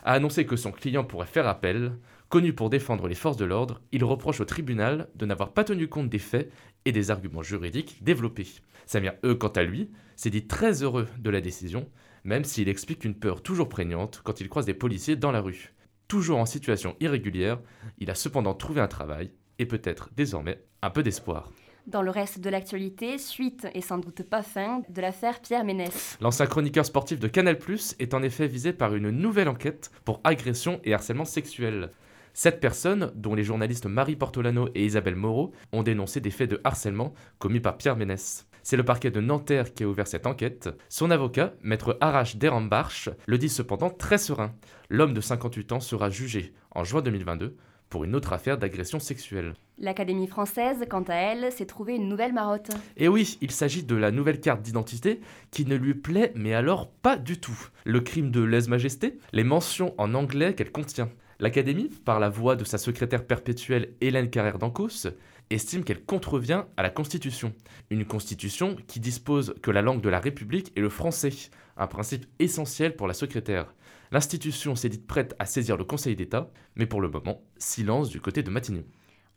a 0.05 0.13
annoncé 0.13 0.45
que 0.45 0.57
son 0.57 0.73
client 0.73 1.05
pourrait 1.05 1.27
faire 1.27 1.47
appel. 1.47 1.93
Connu 2.29 2.53
pour 2.53 2.71
défendre 2.71 3.07
les 3.07 3.15
forces 3.15 3.37
de 3.37 3.45
l'ordre, 3.45 3.81
il 3.93 4.03
reproche 4.03 4.41
au 4.41 4.45
tribunal 4.45 5.09
de 5.15 5.27
n'avoir 5.27 5.53
pas 5.53 5.63
tenu 5.63 5.87
compte 5.87 6.09
des 6.09 6.19
faits 6.19 6.51
et 6.85 6.91
des 6.91 7.13
arguments 7.13 7.43
juridiques 7.43 8.03
développés. 8.03 8.49
Samir 8.85 9.15
E, 9.25 9.35
quant 9.35 9.49
à 9.49 9.63
lui, 9.63 9.91
s'est 10.17 10.31
dit 10.31 10.47
très 10.47 10.83
heureux 10.83 11.07
de 11.19 11.31
la 11.31 11.41
décision, 11.41 11.89
même 12.25 12.45
s'il 12.45 12.69
explique 12.69 13.05
une 13.05 13.15
peur 13.15 13.43
toujours 13.43 13.69
prégnante 13.69 14.23
quand 14.25 14.41
il 14.41 14.49
croise 14.49 14.67
des 14.67 14.75
policiers 14.75 15.15
dans 15.15 15.31
la 15.31 15.41
rue. 15.41 15.73
Toujours 16.09 16.39
en 16.39 16.47
situation 16.47 16.97
irrégulière, 16.99 17.61
il 17.99 18.11
a 18.11 18.17
cependant 18.17 18.55
trouvé 18.55 18.81
un 18.81 18.89
travail 18.89 19.31
et 19.61 19.67
peut-être 19.67 20.11
désormais 20.17 20.61
un 20.83 20.91
peu 20.91 21.05
d'espoir. 21.05 21.53
Dans 21.87 22.03
le 22.03 22.11
reste 22.11 22.41
de 22.41 22.51
l'actualité, 22.51 23.19
suite 23.19 23.69
et 23.73 23.81
sans 23.81 23.99
doute 23.99 24.25
pas 24.25 24.43
fin 24.43 24.83
de 24.89 25.01
l'affaire 25.01 25.41
Pierre 25.41 25.65
Ménès. 25.65 26.19
L'ancien 26.21 26.47
chroniqueur 26.47 26.85
sportif 26.85 27.21
de 27.21 27.29
Canal+, 27.29 27.57
est 28.01 28.15
en 28.15 28.25
effet 28.25 28.49
visé 28.49 28.73
par 28.73 28.97
une 28.97 29.11
nouvelle 29.11 29.49
enquête 29.49 29.93
pour 30.05 30.21
agression 30.25 30.81
et 30.83 30.93
harcèlement 30.93 31.25
sexuel. 31.25 31.91
Sept 32.39 32.61
personnes, 32.61 33.13
dont 33.15 33.35
les 33.35 33.45
journalistes 33.45 33.87
Marie 33.87 34.15
Portolano 34.15 34.69
et 34.75 34.85
Isabelle 34.85 35.17
Moreau, 35.17 35.53
ont 35.73 35.83
dénoncé 35.83 36.21
des 36.21 36.31
faits 36.31 36.51
de 36.51 36.61
harcèlement 36.65 37.15
commis 37.39 37.61
par 37.61 37.79
Pierre 37.79 37.97
Ménès. 37.97 38.47
C'est 38.63 38.77
le 38.77 38.85
parquet 38.85 39.11
de 39.11 39.23
Nanterre 39.23 39.73
qui 39.73 39.85
a 39.85 39.89
ouvert 39.89 40.07
cette 40.07 40.27
enquête. 40.27 40.69
Son 40.91 41.11
avocat, 41.11 41.55
maître 41.63 41.97
Arash 42.03 42.37
Derambarch, 42.37 43.09
le 43.27 43.39
dit 43.39 43.49
cependant 43.49 43.89
très 43.89 44.19
serein. 44.19 44.53
L'homme 44.91 45.15
de 45.15 45.23
58 45.23 45.73
ans 45.73 45.81
sera 45.81 46.11
jugé 46.11 46.53
en 46.73 46.85
juin 46.85 47.01
2022 47.01 47.57
pour 47.89 48.05
une 48.05 48.15
autre 48.15 48.35
affaire 48.35 48.59
d'agression 48.59 49.01
sexuelle. 49.01 49.55
L'Académie 49.79 50.27
française, 50.27 50.85
quant 50.91 51.05
à 51.09 51.15
elle, 51.15 51.51
s'est 51.53 51.65
trouvée 51.65 51.97
une 51.97 52.11
nouvelle 52.11 52.35
marotte. 52.35 52.71
Et 52.99 53.09
oui, 53.09 53.39
il 53.41 53.51
s'agit 53.51 53.83
de 53.83 53.97
la 53.97 54.11
nouvelle 54.11 54.41
carte 54.41 54.61
d'identité 54.61 55.23
qui 55.51 55.65
ne 55.65 55.77
lui 55.77 55.95
plaît, 55.95 56.33
mais 56.35 56.53
alors 56.53 56.91
pas 56.91 57.17
du 57.17 57.41
tout. 57.41 57.59
Le 57.85 58.01
crime 58.01 58.31
de 58.31 58.43
lèse-majesté, 58.43 59.17
les 59.33 59.45
mentions 59.45 59.95
en 59.97 60.13
anglais 60.13 60.55
qu'elle 60.55 60.71
contient. 60.71 61.09
L'Académie, 61.39 61.91
par 62.05 62.19
la 62.19 62.31
voix 62.31 62.57
de 62.57 62.65
sa 62.65 62.79
secrétaire 62.79 63.27
perpétuelle 63.27 63.95
Hélène 64.01 64.31
Carrère 64.31 64.59
d'Ancos, 64.59 65.09
estime 65.51 65.85
qu'elle 65.85 66.03
contrevient 66.03 66.65
à 66.79 66.83
la 66.83 66.89
Constitution. 66.89 67.53
Une 67.91 68.07
Constitution 68.07 68.75
qui 68.87 69.01
dispose 69.01 69.55
que 69.63 69.71
la 69.71 69.83
langue 69.83 70.01
de 70.01 70.09
la 70.09 70.19
République 70.19 70.73
est 70.77 70.81
le 70.81 70.89
français, 70.89 71.33
un 71.77 71.87
principe 71.89 72.25
essentiel 72.39 72.97
pour 72.97 73.07
la 73.07 73.13
secrétaire. 73.13 73.75
L'institution 74.13 74.77
s'est 74.77 74.89
dite 74.89 75.07
prête 75.07 75.35
à 75.39 75.45
saisir 75.45 75.77
le 75.77 75.85
Conseil 75.85 76.17
d'État, 76.17 76.51
mais 76.75 76.87
pour 76.87 77.03
le 77.03 77.11
moment, 77.11 77.43
silence 77.59 78.09
du 78.09 78.21
côté 78.21 78.43
de 78.43 78.51
Matignon. 78.51 78.85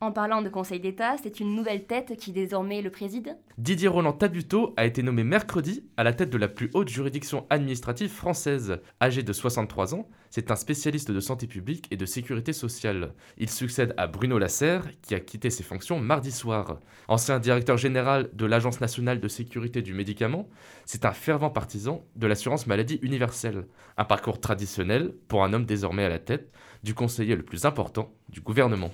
En 0.02 0.14
parlant 0.14 0.42
de 0.42 0.48
Conseil 0.48 0.80
d'État, 0.80 1.18
c'est 1.22 1.42
une 1.42 1.54
nouvelle 1.54 1.86
tête 1.86 2.16
qui 2.16 2.32
désormais 2.32 2.82
le 2.82 2.90
préside 2.90 3.36
Didier 3.58 3.90
Roland 3.90 4.14
Tabuteau 4.14 4.74
a 4.78 4.86
été 4.86 5.04
nommé 5.04 5.26
mercredi 5.26 5.84
à 5.98 6.06
la 6.06 6.14
tête 6.14 6.30
de 6.30 6.38
la 6.38 6.48
plus 6.48 6.70
haute 6.74 6.88
juridiction 6.88 7.46
administrative 7.50 8.10
française. 8.10 8.80
Âgé 9.02 9.24
de 9.24 9.34
63 9.34 9.96
ans, 9.96 10.08
c'est 10.30 10.52
un 10.52 10.56
spécialiste 10.56 11.12
de 11.12 11.20
santé 11.20 11.48
publique 11.48 11.86
et 11.92 11.98
de 11.98 12.06
sécurité 12.06 12.54
sociale. 12.54 13.14
Il 13.38 13.50
succède 13.50 13.94
à 13.98 14.08
Bruno 14.08 14.40
Lasserre, 14.40 14.88
qui 15.02 15.16
a 15.16 15.20
quitté 15.20 15.50
ses 15.50 15.64
fonctions 15.64 16.00
mardi 16.00 16.32
soir. 16.32 16.80
Ancien 17.10 17.38
directeur 17.40 17.76
général 17.76 18.30
de 18.32 18.46
l'Agence 18.46 18.80
nationale 18.80 19.20
de 19.20 19.28
sécurité 19.28 19.82
du 19.82 19.94
médicament, 19.94 20.48
c'est 20.86 21.04
un 21.04 21.12
fervent 21.12 21.50
partisan 21.50 22.06
de 22.16 22.26
l'assurance 22.26 22.68
maladie 22.68 23.00
universelle. 23.02 23.68
Un 23.98 24.06
parcours 24.06 24.40
traditionnel 24.40 25.14
pour 25.28 25.44
un 25.44 25.52
homme 25.52 25.66
désormais 25.66 26.06
à 26.06 26.10
la 26.10 26.20
tête 26.20 26.54
du 26.84 26.94
conseiller 26.94 27.36
le 27.36 27.44
plus 27.44 27.66
important 27.66 28.14
du 28.30 28.40
gouvernement. 28.40 28.92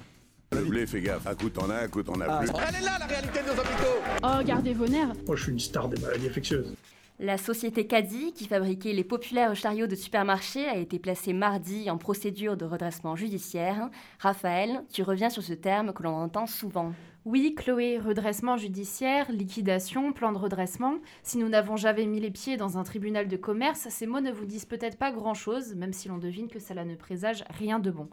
Le 0.56 0.64
blé, 0.64 0.86
fais 0.86 1.02
gaffe. 1.02 1.28
Un 1.28 1.36
coup 1.36 1.50
t'en 1.50 1.70
as, 1.70 1.84
un 1.84 1.88
coup 1.88 2.02
t'en 2.02 2.20
as 2.22 2.40
plus. 2.40 2.50
Elle 2.50 2.76
est 2.76 2.86
là, 2.86 2.98
la 2.98 3.06
réalité 3.06 3.40
de 3.42 3.48
nos 3.48 3.60
hôpitaux 3.60 4.00
Oh, 4.24 4.44
gardez 4.46 4.74
vos 4.74 4.88
nerfs 4.88 5.12
Moi, 5.28 5.36
je 5.36 5.44
suis 5.44 5.52
une 5.52 5.60
star 5.60 5.90
des 5.90 6.00
maladies 6.02 6.28
infectieuses. 6.28 6.74
La 7.20 7.38
société 7.38 7.88
Caddy, 7.88 8.34
qui 8.34 8.46
fabriquait 8.46 8.94
les 8.94 9.04
populaires 9.04 9.56
chariots 9.56 9.88
de 9.88 9.96
supermarché, 9.96 10.66
a 10.68 10.78
été 10.78 11.00
placée 11.00 11.34
mardi 11.34 11.90
en 11.90 11.98
procédure 11.98 12.58
de 12.58 12.66
redressement 12.66 13.16
judiciaire. 13.16 13.90
Raphaël, 14.20 14.84
tu 14.92 15.02
reviens 15.02 15.30
sur 15.30 15.44
ce 15.44 15.54
terme 15.54 15.94
que 15.94 16.04
l'on 16.04 16.16
entend 16.16 16.46
souvent. 16.46 16.94
Oui, 17.26 17.56
Chloé, 17.56 18.00
redressement 18.00 18.56
judiciaire, 18.56 19.32
liquidation, 19.32 20.14
plan 20.14 20.32
de 20.32 20.38
redressement. 20.38 20.96
Si 21.24 21.38
nous 21.38 21.50
n'avons 21.50 21.76
jamais 21.76 22.06
mis 22.06 22.20
les 22.20 22.32
pieds 22.32 22.56
dans 22.56 22.78
un 22.78 22.84
tribunal 22.84 23.28
de 23.28 23.38
commerce, 23.38 23.88
ces 23.90 24.08
mots 24.08 24.22
ne 24.22 24.32
vous 24.32 24.46
disent 24.46 24.66
peut-être 24.66 24.98
pas 24.98 25.12
grand-chose, 25.12 25.74
même 25.76 25.94
si 25.94 26.08
l'on 26.08 26.18
devine 26.18 26.50
que 26.50 26.60
cela 26.60 26.86
ne 26.86 26.96
présage 26.96 27.44
rien 27.50 27.80
de 27.80 27.92
bon. 27.92 28.10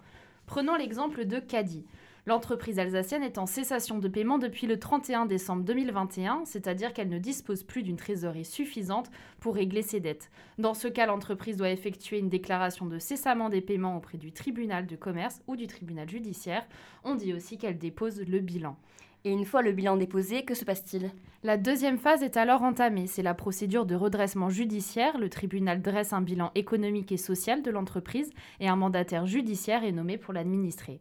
Prenons 0.46 0.76
l'exemple 0.76 1.24
de 1.24 1.38
Caddy. 1.40 1.84
L'entreprise 2.24 2.78
alsacienne 2.78 3.24
est 3.24 3.36
en 3.36 3.46
cessation 3.46 3.98
de 3.98 4.06
paiement 4.06 4.38
depuis 4.38 4.68
le 4.68 4.78
31 4.78 5.26
décembre 5.26 5.64
2021, 5.64 6.44
c'est-à-dire 6.44 6.92
qu'elle 6.92 7.08
ne 7.08 7.18
dispose 7.18 7.64
plus 7.64 7.82
d'une 7.82 7.96
trésorerie 7.96 8.44
suffisante 8.44 9.10
pour 9.40 9.56
régler 9.56 9.82
ses 9.82 9.98
dettes. 9.98 10.30
Dans 10.56 10.74
ce 10.74 10.86
cas, 10.86 11.06
l'entreprise 11.06 11.56
doit 11.56 11.70
effectuer 11.70 12.20
une 12.20 12.28
déclaration 12.28 12.86
de 12.86 13.00
cessament 13.00 13.48
des 13.48 13.60
paiements 13.60 13.96
auprès 13.96 14.18
du 14.18 14.30
tribunal 14.30 14.86
de 14.86 14.94
commerce 14.94 15.42
ou 15.48 15.56
du 15.56 15.66
tribunal 15.66 16.08
judiciaire. 16.08 16.64
On 17.02 17.16
dit 17.16 17.34
aussi 17.34 17.58
qu'elle 17.58 17.78
dépose 17.78 18.20
le 18.20 18.38
bilan. 18.38 18.76
Et 19.24 19.30
une 19.32 19.44
fois 19.44 19.62
le 19.62 19.72
bilan 19.72 19.96
déposé, 19.96 20.44
que 20.44 20.54
se 20.54 20.64
passe-t-il? 20.64 21.10
La 21.42 21.56
deuxième 21.56 21.98
phase 21.98 22.22
est 22.22 22.36
alors 22.36 22.62
entamée. 22.62 23.08
C'est 23.08 23.22
la 23.22 23.34
procédure 23.34 23.84
de 23.84 23.96
redressement 23.96 24.48
judiciaire. 24.48 25.18
Le 25.18 25.28
tribunal 25.28 25.82
dresse 25.82 26.12
un 26.12 26.22
bilan 26.22 26.52
économique 26.54 27.10
et 27.10 27.16
social 27.16 27.62
de 27.62 27.70
l'entreprise 27.72 28.30
et 28.60 28.68
un 28.68 28.76
mandataire 28.76 29.26
judiciaire 29.26 29.82
est 29.82 29.92
nommé 29.92 30.18
pour 30.18 30.32
l'administrer. 30.32 31.00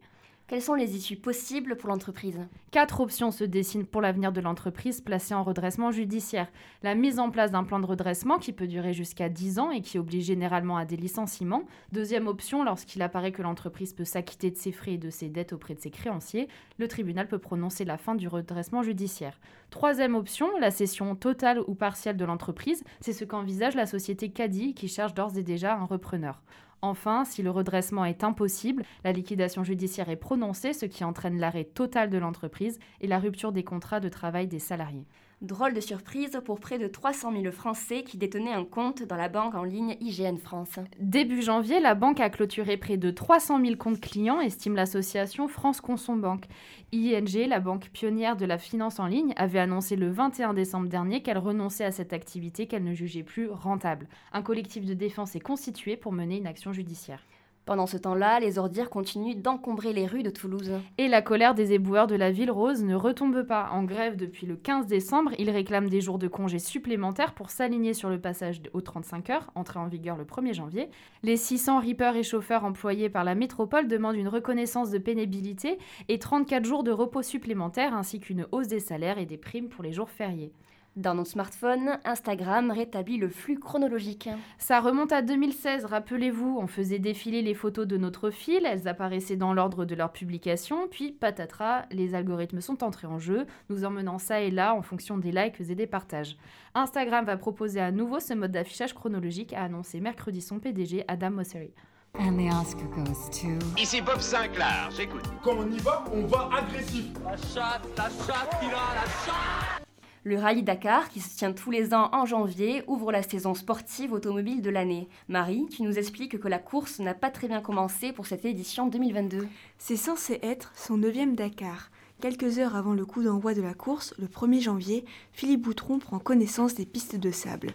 Quelles 0.52 0.60
sont 0.60 0.74
les 0.74 0.98
issues 0.98 1.16
possibles 1.16 1.76
pour 1.76 1.88
l'entreprise? 1.88 2.38
Quatre 2.72 3.00
options 3.00 3.30
se 3.30 3.42
dessinent 3.42 3.86
pour 3.86 4.02
l'avenir 4.02 4.32
de 4.32 4.40
l'entreprise 4.42 5.00
placée 5.00 5.32
en 5.32 5.44
redressement 5.44 5.92
judiciaire. 5.92 6.52
La 6.82 6.94
mise 6.94 7.18
en 7.18 7.30
place 7.30 7.52
d'un 7.52 7.64
plan 7.64 7.80
de 7.80 7.86
redressement 7.86 8.36
qui 8.36 8.52
peut 8.52 8.66
durer 8.66 8.92
jusqu'à 8.92 9.30
10 9.30 9.58
ans 9.58 9.70
et 9.70 9.80
qui 9.80 9.98
oblige 9.98 10.26
généralement 10.26 10.76
à 10.76 10.84
des 10.84 10.98
licenciements. 10.98 11.62
Deuxième 11.92 12.26
option, 12.26 12.64
lorsqu'il 12.64 13.00
apparaît 13.00 13.32
que 13.32 13.40
l'entreprise 13.40 13.94
peut 13.94 14.04
s'acquitter 14.04 14.50
de 14.50 14.58
ses 14.58 14.72
frais 14.72 14.92
et 14.92 14.98
de 14.98 15.08
ses 15.08 15.30
dettes 15.30 15.54
auprès 15.54 15.72
de 15.74 15.80
ses 15.80 15.90
créanciers, 15.90 16.48
le 16.76 16.86
tribunal 16.86 17.28
peut 17.28 17.38
prononcer 17.38 17.86
la 17.86 17.96
fin 17.96 18.14
du 18.14 18.28
redressement 18.28 18.82
judiciaire. 18.82 19.40
Troisième 19.70 20.14
option, 20.14 20.50
la 20.58 20.70
cession 20.70 21.16
totale 21.16 21.62
ou 21.66 21.74
partielle 21.74 22.18
de 22.18 22.26
l'entreprise. 22.26 22.84
C'est 23.00 23.14
ce 23.14 23.24
qu'envisage 23.24 23.74
la 23.74 23.86
société 23.86 24.28
Caddy 24.28 24.74
qui 24.74 24.88
cherche 24.88 25.14
d'ores 25.14 25.38
et 25.38 25.42
déjà 25.42 25.76
un 25.76 25.86
repreneur. 25.86 26.42
Enfin, 26.84 27.24
si 27.24 27.42
le 27.42 27.50
redressement 27.50 28.04
est 28.04 28.24
impossible, 28.24 28.82
la 29.04 29.12
liquidation 29.12 29.62
judiciaire 29.62 30.08
est 30.08 30.16
prononcée, 30.16 30.72
ce 30.72 30.84
qui 30.84 31.04
entraîne 31.04 31.38
l'arrêt 31.38 31.62
total 31.62 32.10
de 32.10 32.18
l'entreprise 32.18 32.80
et 33.00 33.06
la 33.06 33.20
rupture 33.20 33.52
des 33.52 33.62
contrats 33.62 34.00
de 34.00 34.08
travail 34.08 34.48
des 34.48 34.58
salariés. 34.58 35.06
Drôle 35.42 35.74
de 35.74 35.80
surprise 35.80 36.40
pour 36.44 36.60
près 36.60 36.78
de 36.78 36.86
300 36.86 37.32
000 37.32 37.50
Français 37.50 38.04
qui 38.04 38.16
détenaient 38.16 38.52
un 38.52 38.64
compte 38.64 39.02
dans 39.02 39.16
la 39.16 39.28
banque 39.28 39.56
en 39.56 39.64
ligne 39.64 39.96
IGN 40.00 40.36
France. 40.36 40.78
Début 41.00 41.42
janvier, 41.42 41.80
la 41.80 41.96
banque 41.96 42.20
a 42.20 42.30
clôturé 42.30 42.76
près 42.76 42.96
de 42.96 43.10
300 43.10 43.60
000 43.60 43.74
comptes 43.74 44.00
clients, 44.00 44.40
estime 44.40 44.76
l'association 44.76 45.48
France 45.48 45.80
Consombank. 45.80 46.44
ING, 46.92 47.48
la 47.48 47.58
banque 47.58 47.90
pionnière 47.90 48.36
de 48.36 48.46
la 48.46 48.56
finance 48.56 49.00
en 49.00 49.06
ligne, 49.06 49.34
avait 49.34 49.58
annoncé 49.58 49.96
le 49.96 50.12
21 50.12 50.54
décembre 50.54 50.88
dernier 50.88 51.24
qu'elle 51.24 51.38
renonçait 51.38 51.84
à 51.84 51.90
cette 51.90 52.12
activité 52.12 52.68
qu'elle 52.68 52.84
ne 52.84 52.94
jugeait 52.94 53.24
plus 53.24 53.50
rentable. 53.50 54.06
Un 54.32 54.42
collectif 54.42 54.84
de 54.84 54.94
défense 54.94 55.34
est 55.34 55.40
constitué 55.40 55.96
pour 55.96 56.12
mener 56.12 56.36
une 56.36 56.46
action 56.46 56.72
judiciaire. 56.72 57.24
Pendant 57.64 57.86
ce 57.86 57.96
temps-là, 57.96 58.40
les 58.40 58.58
ordures 58.58 58.90
continuent 58.90 59.36
d'encombrer 59.36 59.92
les 59.92 60.06
rues 60.06 60.24
de 60.24 60.30
Toulouse. 60.30 60.72
Et 60.98 61.06
la 61.06 61.22
colère 61.22 61.54
des 61.54 61.72
éboueurs 61.72 62.08
de 62.08 62.16
la 62.16 62.32
ville 62.32 62.50
rose 62.50 62.82
ne 62.82 62.96
retombe 62.96 63.44
pas. 63.44 63.68
En 63.70 63.84
grève 63.84 64.16
depuis 64.16 64.46
le 64.46 64.56
15 64.56 64.86
décembre, 64.86 65.30
ils 65.38 65.48
réclament 65.48 65.88
des 65.88 66.00
jours 66.00 66.18
de 66.18 66.26
congés 66.26 66.58
supplémentaires 66.58 67.34
pour 67.34 67.50
s'aligner 67.50 67.94
sur 67.94 68.10
le 68.10 68.20
passage 68.20 68.60
aux 68.72 68.80
35 68.80 69.30
heures, 69.30 69.50
entré 69.54 69.78
en 69.78 69.86
vigueur 69.86 70.16
le 70.16 70.24
1er 70.24 70.54
janvier. 70.54 70.90
Les 71.22 71.36
600 71.36 71.78
rippers 71.78 72.16
et 72.16 72.24
chauffeurs 72.24 72.64
employés 72.64 73.08
par 73.08 73.22
la 73.22 73.36
métropole 73.36 73.86
demandent 73.86 74.16
une 74.16 74.28
reconnaissance 74.28 74.90
de 74.90 74.98
pénibilité 74.98 75.78
et 76.08 76.18
34 76.18 76.64
jours 76.64 76.82
de 76.82 76.90
repos 76.90 77.22
supplémentaires 77.22 77.94
ainsi 77.94 78.18
qu'une 78.18 78.46
hausse 78.50 78.68
des 78.68 78.80
salaires 78.80 79.18
et 79.18 79.26
des 79.26 79.38
primes 79.38 79.68
pour 79.68 79.84
les 79.84 79.92
jours 79.92 80.10
fériés. 80.10 80.52
Dans 80.96 81.14
notre 81.14 81.30
smartphone, 81.30 81.98
Instagram 82.04 82.70
rétablit 82.70 83.16
le 83.16 83.30
flux 83.30 83.58
chronologique. 83.58 84.28
Ça 84.58 84.78
remonte 84.78 85.10
à 85.10 85.22
2016, 85.22 85.86
rappelez-vous, 85.86 86.58
on 86.60 86.66
faisait 86.66 86.98
défiler 86.98 87.40
les 87.40 87.54
photos 87.54 87.86
de 87.86 87.96
notre 87.96 88.28
fil, 88.28 88.66
elles 88.66 88.86
apparaissaient 88.86 89.36
dans 89.36 89.54
l'ordre 89.54 89.86
de 89.86 89.94
leur 89.94 90.12
publication, 90.12 90.88
puis 90.90 91.12
patatras, 91.12 91.86
les 91.92 92.14
algorithmes 92.14 92.60
sont 92.60 92.84
entrés 92.84 93.06
en 93.06 93.18
jeu, 93.18 93.46
nous 93.70 93.86
emmenant 93.86 94.18
ça 94.18 94.42
et 94.42 94.50
là 94.50 94.74
en 94.74 94.82
fonction 94.82 95.16
des 95.16 95.32
likes 95.32 95.62
et 95.62 95.74
des 95.74 95.86
partages. 95.86 96.36
Instagram 96.74 97.24
va 97.24 97.38
proposer 97.38 97.80
à 97.80 97.90
nouveau 97.90 98.20
ce 98.20 98.34
mode 98.34 98.52
d'affichage 98.52 98.92
chronologique, 98.92 99.54
a 99.54 99.62
annoncé 99.62 99.98
mercredi 99.98 100.42
son 100.42 100.58
PDG 100.58 101.04
Adam 101.08 101.30
Mosseri. 101.30 101.72
And 102.18 102.36
the 102.36 102.52
Oscar 102.52 102.86
goes 102.88 103.30
to... 103.40 103.80
Ici 103.80 104.02
Bob 104.02 104.20
Sinclair, 104.20 104.90
j'écoute. 104.94 105.24
Quand 105.42 105.56
on 105.56 105.70
y 105.70 105.78
va, 105.78 106.04
on 106.12 106.26
va 106.26 106.50
agressif. 106.54 107.06
La 107.24 107.36
chatte, 107.38 107.88
la 107.96 108.10
chatte, 108.10 108.58
il 108.62 108.68
a 108.68 108.94
la 108.94 109.06
chatte 109.24 109.81
le 110.24 110.38
Rallye 110.38 110.62
Dakar, 110.62 111.08
qui 111.08 111.20
se 111.20 111.36
tient 111.36 111.52
tous 111.52 111.72
les 111.72 111.94
ans 111.94 112.08
en 112.12 112.26
janvier, 112.26 112.84
ouvre 112.86 113.10
la 113.10 113.24
saison 113.24 113.54
sportive 113.54 114.12
automobile 114.12 114.62
de 114.62 114.70
l'année. 114.70 115.08
Marie, 115.28 115.66
tu 115.68 115.82
nous 115.82 115.98
expliques 115.98 116.38
que 116.38 116.48
la 116.48 116.60
course 116.60 117.00
n'a 117.00 117.14
pas 117.14 117.30
très 117.30 117.48
bien 117.48 117.60
commencé 117.60 118.12
pour 118.12 118.26
cette 118.26 118.44
édition 118.44 118.86
2022. 118.86 119.48
C'est 119.78 119.96
censé 119.96 120.38
être 120.42 120.70
son 120.76 120.96
neuvième 120.96 121.34
Dakar. 121.34 121.90
Quelques 122.20 122.60
heures 122.60 122.76
avant 122.76 122.92
le 122.92 123.04
coup 123.04 123.24
d'envoi 123.24 123.52
de 123.52 123.62
la 123.62 123.74
course, 123.74 124.14
le 124.16 124.28
1er 124.28 124.60
janvier, 124.60 125.04
Philippe 125.32 125.62
Boutron 125.62 125.98
prend 125.98 126.20
connaissance 126.20 126.76
des 126.76 126.86
pistes 126.86 127.16
de 127.16 127.32
sable. 127.32 127.70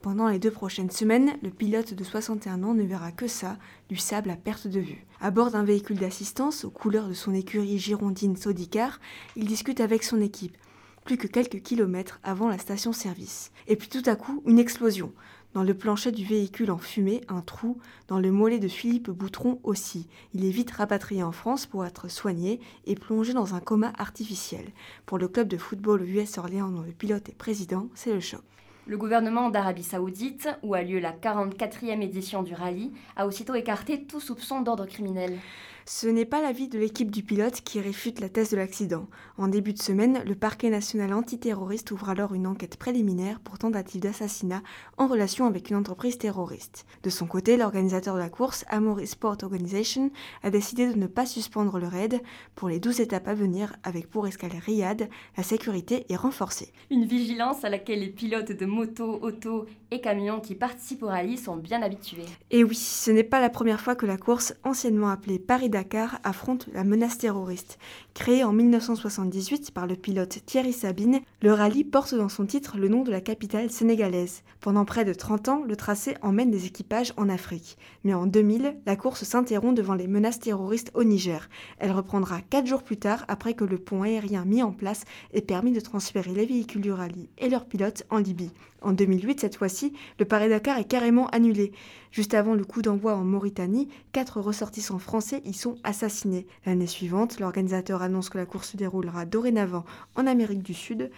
Pendant 0.00 0.28
les 0.28 0.38
deux 0.38 0.50
prochaines 0.50 0.90
semaines, 0.90 1.36
le 1.42 1.50
pilote 1.50 1.92
de 1.92 2.02
61 2.02 2.62
ans 2.62 2.72
ne 2.72 2.84
verra 2.84 3.12
que 3.12 3.26
ça, 3.26 3.58
du 3.90 3.96
sable 3.96 4.30
à 4.30 4.36
perte 4.36 4.66
de 4.66 4.80
vue. 4.80 5.04
À 5.20 5.30
bord 5.30 5.50
d'un 5.50 5.64
véhicule 5.64 5.98
d'assistance 5.98 6.64
aux 6.64 6.70
couleurs 6.70 7.08
de 7.08 7.12
son 7.12 7.34
écurie 7.34 7.78
girondine 7.78 8.38
Sodicar, 8.38 9.00
il 9.36 9.46
discute 9.46 9.80
avec 9.80 10.02
son 10.02 10.22
équipe 10.22 10.56
plus 11.04 11.16
que 11.16 11.26
quelques 11.26 11.62
kilomètres 11.62 12.20
avant 12.22 12.48
la 12.48 12.58
station-service. 12.58 13.52
Et 13.66 13.76
puis 13.76 13.88
tout 13.88 14.02
à 14.06 14.16
coup, 14.16 14.42
une 14.46 14.58
explosion. 14.58 15.12
Dans 15.52 15.64
le 15.64 15.74
plancher 15.74 16.12
du 16.12 16.24
véhicule 16.24 16.70
en 16.70 16.78
fumée, 16.78 17.22
un 17.28 17.40
trou. 17.40 17.78
Dans 18.06 18.20
le 18.20 18.30
mollet 18.30 18.60
de 18.60 18.68
Philippe 18.68 19.10
Boutron 19.10 19.58
aussi. 19.64 20.06
Il 20.32 20.44
est 20.44 20.50
vite 20.50 20.70
rapatrié 20.70 21.24
en 21.24 21.32
France 21.32 21.66
pour 21.66 21.84
être 21.84 22.08
soigné 22.08 22.60
et 22.86 22.94
plongé 22.94 23.32
dans 23.32 23.54
un 23.54 23.60
coma 23.60 23.92
artificiel. 23.98 24.64
Pour 25.06 25.18
le 25.18 25.26
club 25.26 25.48
de 25.48 25.56
football 25.56 26.08
US 26.08 26.38
Orléans 26.38 26.70
dont 26.70 26.82
le 26.82 26.92
pilote 26.92 27.28
est 27.28 27.36
président, 27.36 27.88
c'est 27.94 28.12
le 28.12 28.20
choc. 28.20 28.42
Le 28.86 28.96
gouvernement 28.96 29.50
d'Arabie 29.50 29.82
Saoudite, 29.82 30.48
où 30.62 30.74
a 30.74 30.82
lieu 30.82 31.00
la 31.00 31.12
44e 31.12 32.00
édition 32.00 32.42
du 32.42 32.54
rallye, 32.54 32.92
a 33.16 33.26
aussitôt 33.26 33.54
écarté 33.54 34.04
tout 34.04 34.20
soupçon 34.20 34.62
d'ordre 34.62 34.86
criminel. 34.86 35.38
Ce 35.86 36.06
n'est 36.06 36.24
pas 36.24 36.42
l'avis 36.42 36.68
de 36.68 36.78
l'équipe 36.78 37.10
du 37.10 37.22
pilote 37.22 37.60
qui 37.62 37.80
réfute 37.80 38.20
la 38.20 38.28
thèse 38.28 38.50
de 38.50 38.56
l'accident. 38.56 39.06
En 39.38 39.48
début 39.48 39.72
de 39.72 39.82
semaine, 39.82 40.22
le 40.26 40.34
parquet 40.34 40.70
national 40.70 41.12
antiterroriste 41.12 41.90
ouvre 41.90 42.10
alors 42.10 42.34
une 42.34 42.46
enquête 42.46 42.76
préliminaire 42.76 43.40
pour 43.40 43.58
tentative 43.58 44.00
d'assassinat 44.00 44.62
en 44.98 45.06
relation 45.06 45.46
avec 45.46 45.70
une 45.70 45.76
entreprise 45.76 46.18
terroriste. 46.18 46.86
De 47.02 47.10
son 47.10 47.26
côté, 47.26 47.56
l'organisateur 47.56 48.14
de 48.14 48.20
la 48.20 48.28
course, 48.28 48.64
Amory 48.68 49.06
Sport 49.06 49.38
Organization, 49.42 50.10
a 50.42 50.50
décidé 50.50 50.86
de 50.86 50.98
ne 50.98 51.06
pas 51.06 51.26
suspendre 51.26 51.78
le 51.78 51.86
raid 51.86 52.20
pour 52.54 52.68
les 52.68 52.80
12 52.80 53.00
étapes 53.00 53.28
à 53.28 53.34
venir 53.34 53.74
avec 53.82 54.08
pour 54.08 54.26
escale 54.26 54.50
Riyad, 54.64 55.08
la 55.36 55.42
sécurité 55.42 56.06
est 56.08 56.16
renforcée. 56.16 56.72
Une 56.90 57.04
vigilance 57.04 57.64
à 57.64 57.70
laquelle 57.70 58.00
les 58.00 58.08
pilotes 58.08 58.52
de 58.52 58.66
moto, 58.66 59.18
auto 59.22 59.66
et 59.90 60.00
camions 60.00 60.40
qui 60.40 60.54
participent 60.54 61.02
au 61.02 61.08
rallye 61.08 61.36
sont 61.36 61.56
bien 61.56 61.82
habitués. 61.82 62.26
Et 62.50 62.64
oui, 62.64 62.74
ce 62.74 63.10
n'est 63.10 63.24
pas 63.24 63.40
la 63.40 63.50
première 63.50 63.80
fois 63.80 63.94
que 63.94 64.06
la 64.06 64.16
course, 64.16 64.54
anciennement 64.64 65.08
appelée 65.08 65.38
Paris-Dakar, 65.38 65.69
Dakar 65.70 66.18
affronte 66.24 66.68
la 66.74 66.84
menace 66.84 67.16
terroriste. 67.18 67.78
Créé 68.12 68.44
en 68.44 68.52
1978 68.52 69.70
par 69.70 69.86
le 69.86 69.96
pilote 69.96 70.40
Thierry 70.44 70.72
Sabine, 70.72 71.20
le 71.40 71.52
rallye 71.52 71.84
porte 71.84 72.14
dans 72.14 72.28
son 72.28 72.44
titre 72.44 72.76
le 72.76 72.88
nom 72.88 73.02
de 73.02 73.10
la 73.10 73.20
capitale 73.20 73.70
sénégalaise. 73.70 74.42
Pendant 74.60 74.84
près 74.84 75.04
de 75.04 75.14
30 75.14 75.48
ans, 75.48 75.62
le 75.66 75.76
tracé 75.76 76.16
emmène 76.20 76.50
des 76.50 76.66
équipages 76.66 77.14
en 77.16 77.28
Afrique. 77.28 77.78
Mais 78.04 78.12
en 78.12 78.26
2000, 78.26 78.76
la 78.84 78.96
course 78.96 79.24
s'interrompt 79.24 79.76
devant 79.76 79.94
les 79.94 80.08
menaces 80.08 80.40
terroristes 80.40 80.90
au 80.94 81.04
Niger. 81.04 81.48
Elle 81.78 81.92
reprendra 81.92 82.40
4 82.42 82.66
jours 82.66 82.82
plus 82.82 82.98
tard 82.98 83.24
après 83.28 83.54
que 83.54 83.64
le 83.64 83.78
pont 83.78 84.02
aérien 84.02 84.44
mis 84.44 84.62
en 84.62 84.72
place 84.72 85.04
ait 85.32 85.40
permis 85.40 85.72
de 85.72 85.80
transférer 85.80 86.32
les 86.32 86.46
véhicules 86.46 86.82
du 86.82 86.92
rallye 86.92 87.30
et 87.38 87.48
leurs 87.48 87.64
pilotes 87.66 88.02
en 88.10 88.18
Libye. 88.18 88.50
En 88.82 88.92
2008, 88.92 89.40
cette 89.40 89.56
fois-ci, 89.56 89.92
le 90.18 90.24
Paris-Dakar 90.24 90.78
est 90.78 90.88
carrément 90.88 91.26
annulé. 91.28 91.72
Juste 92.12 92.34
avant 92.34 92.54
le 92.54 92.64
coup 92.64 92.82
d'envoi 92.82 93.14
en 93.14 93.24
Mauritanie, 93.24 93.88
quatre 94.12 94.40
ressortissants 94.40 94.98
français 94.98 95.42
sont 95.60 95.76
assassinés. 95.84 96.46
L'année 96.66 96.86
suivante, 96.86 97.38
l'organisateur 97.38 98.02
annonce 98.02 98.30
que 98.30 98.38
la 98.38 98.46
course 98.46 98.70
se 98.70 98.76
déroulera 98.76 99.26
dorénavant 99.26 99.84
en 100.16 100.26
Amérique 100.26 100.62
du 100.62 100.74
Sud. 100.74 101.10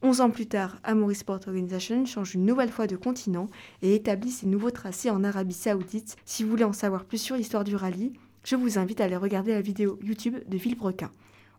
Onze 0.00 0.20
ans 0.20 0.30
plus 0.30 0.46
tard, 0.46 0.76
Amory 0.84 1.16
Sport 1.16 1.40
Organization 1.48 2.06
change 2.06 2.34
une 2.34 2.46
nouvelle 2.46 2.70
fois 2.70 2.86
de 2.86 2.96
continent 2.96 3.48
et 3.82 3.94
établit 3.94 4.30
ses 4.30 4.46
nouveaux 4.46 4.70
tracés 4.70 5.10
en 5.10 5.24
Arabie 5.24 5.54
Saoudite. 5.54 6.16
Si 6.24 6.44
vous 6.44 6.50
voulez 6.50 6.64
en 6.64 6.72
savoir 6.72 7.04
plus 7.04 7.18
sur 7.18 7.36
l'histoire 7.36 7.64
du 7.64 7.74
rallye, 7.74 8.12
je 8.44 8.54
vous 8.54 8.78
invite 8.78 9.00
à 9.00 9.04
aller 9.04 9.16
regarder 9.16 9.52
la 9.52 9.60
vidéo 9.60 9.98
YouTube 10.02 10.36
de 10.46 10.56
Villebrequin. 10.56 11.10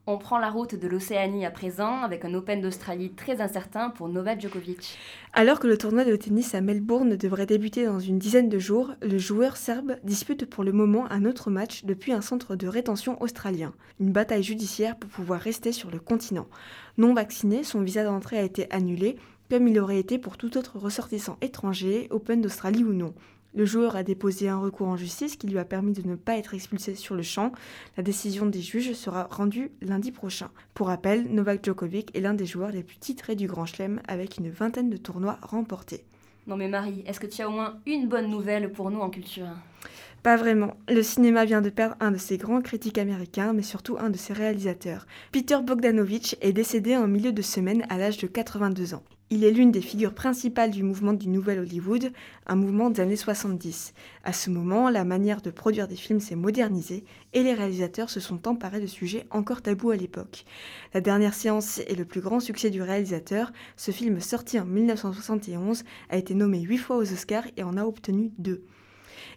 On 0.08 0.18
prend 0.18 0.40
la 0.40 0.50
route 0.50 0.74
de 0.74 0.88
l'Océanie 0.88 1.46
à 1.46 1.52
présent 1.52 2.02
avec 2.02 2.26
un 2.26 2.34
Open 2.34 2.62
d'Australie 2.62 3.12
très 3.12 3.42
incertain 3.42 3.92
pour 3.92 4.10
Novak 4.10 4.42
Djokovic. 4.42 4.98
Alors 5.34 5.60
que 5.60 5.68
le 5.68 5.78
tournoi 5.78 6.04
de 6.04 6.16
tennis 6.16 6.56
à 6.56 6.62
Melbourne 6.62 7.16
devrait 7.16 7.46
débuter 7.46 7.86
dans 7.86 8.00
une 8.00 8.18
dizaine 8.18 8.50
de 8.50 8.58
jours, 8.58 8.96
le 9.04 9.20
joueur 9.20 9.56
serbe 9.56 9.98
dispute 10.04 10.46
pour 10.46 10.64
le 10.64 10.72
moment 10.72 11.06
un 11.12 11.26
autre 11.26 11.52
match 11.52 11.86
depuis 11.86 12.12
un 12.12 12.22
centre 12.22 12.56
de 12.56 12.68
rétention 12.68 13.22
australien. 13.22 13.74
Une 14.00 14.12
bataille 14.12 14.42
judiciaire 14.42 14.96
pour 14.96 15.12
pouvoir 15.12 15.42
rester 15.42 15.72
sur 15.72 15.92
le 15.92 16.00
continent. 16.00 16.48
Non 16.98 17.14
vacciné, 17.14 17.64
son 17.64 17.82
visa 17.82 18.04
d'entrée 18.04 18.40
a 18.40 18.44
été 18.44 18.68
annulé, 18.72 19.18
comme 19.50 19.68
il 19.68 19.80
aurait 19.80 20.00
été 20.00 20.18
pour 20.18 20.38
tout 20.38 20.58
autre 20.58 20.80
ressortissant 20.80 21.38
étranger, 21.42 22.08
Open 22.10 22.42
d'Australie 22.42 22.84
ou 22.84 22.94
non. 22.94 23.14
Le 23.56 23.66
joueur 23.66 23.96
a 23.96 24.04
déposé 24.04 24.48
un 24.48 24.60
recours 24.60 24.88
en 24.88 24.98
justice 24.98 25.36
qui 25.36 25.48
lui 25.48 25.58
a 25.58 25.66
permis 25.66 25.94
de 25.94 26.08
ne 26.08 26.16
pas 26.16 26.38
être 26.38 26.54
expulsé 26.54 26.96
sur 26.96 27.16
le 27.16 27.24
champ. 27.24 27.52
La 27.98 28.04
décision 28.04 28.46
des 28.46 28.62
juges 28.62 28.94
sera 28.94 29.24
rendue 29.24 29.72
lundi 29.82 30.12
prochain. 30.12 30.50
Pour 30.76 30.88
rappel, 30.88 31.26
Novak 31.34 31.66
Djokovic 31.66 32.16
est 32.16 32.22
l'un 32.22 32.36
des 32.36 32.46
joueurs 32.46 32.72
les 32.72 32.84
plus 32.84 32.98
titrés 32.98 33.36
du 33.36 33.48
Grand 33.48 33.66
Chelem 33.66 34.02
avec 34.08 34.38
une 34.38 34.52
vingtaine 34.52 34.90
de 34.90 34.98
tournois 34.98 35.40
remportés. 35.42 36.04
Non 36.46 36.58
mais 36.58 36.68
Marie, 36.68 37.04
est-ce 37.06 37.20
que 37.20 37.28
tu 37.28 37.42
as 37.42 37.50
au 37.50 37.52
moins 37.52 37.80
une 37.86 38.08
bonne 38.08 38.30
nouvelle 38.30 38.72
pour 38.72 38.92
nous 38.92 39.00
en 39.00 39.10
culture 39.10 39.48
pas 40.22 40.36
vraiment. 40.36 40.76
Le 40.90 41.02
cinéma 41.02 41.46
vient 41.46 41.62
de 41.62 41.70
perdre 41.70 41.96
un 42.02 42.12
de 42.12 42.18
ses 42.18 42.38
grands 42.38 42.62
critiques 42.62 42.98
américains, 42.98 43.54
mais 43.54 43.62
surtout 43.62 43.96
un 44.00 44.10
de 44.10 44.18
ses 44.18 44.34
réalisateurs. 44.34 45.08
Peter 45.32 45.60
Bogdanovich 45.64 46.36
est 46.42 46.52
décédé 46.52 46.98
en 46.98 47.08
milieu 47.08 47.32
de 47.32 47.42
semaine 47.42 47.86
à 47.88 47.98
l'âge 47.98 48.18
de 48.18 48.28
82 48.28 48.96
ans. 48.96 49.04
Il 49.32 49.44
est 49.44 49.52
l'une 49.52 49.72
des 49.72 49.82
figures 49.82 50.16
principales 50.16 50.72
du 50.72 50.82
mouvement 50.82 51.14
du 51.14 51.30
Nouvel 51.30 51.60
Hollywood, 51.60 52.12
un 52.48 52.56
mouvement 52.56 52.90
des 52.90 53.00
années 53.00 53.16
70. 53.16 53.94
À 54.24 54.34
ce 54.34 54.50
moment, 54.50 54.90
la 54.90 55.04
manière 55.04 55.44
de 55.44 55.52
produire 55.52 55.88
des 55.88 55.96
films 55.96 56.20
s'est 56.20 56.36
modernisée 56.36 57.04
et 57.34 57.44
les 57.44 57.54
réalisateurs 57.54 58.10
se 58.10 58.20
sont 58.20 58.48
emparés 58.48 58.82
de 58.82 58.88
sujets 58.88 59.28
encore 59.30 59.62
tabous 59.62 59.92
à 59.92 59.98
l'époque. 59.98 60.46
La 60.96 61.02
dernière 61.02 61.36
séance 61.36 61.78
est 61.78 61.96
le 61.96 62.06
plus 62.06 62.22
grand 62.22 62.40
succès 62.40 62.72
du 62.72 62.82
réalisateur. 62.82 63.52
Ce 63.78 63.92
film 63.92 64.20
sorti 64.20 64.60
en 64.60 64.66
1971 64.66 65.84
a 66.10 66.18
été 66.18 66.34
nommé 66.34 66.62
8 66.62 66.78
fois 66.78 66.98
aux 66.98 67.14
Oscars 67.14 67.46
et 67.56 67.62
en 67.62 67.78
a 67.78 67.84
obtenu 67.84 68.32
2. 68.40 68.66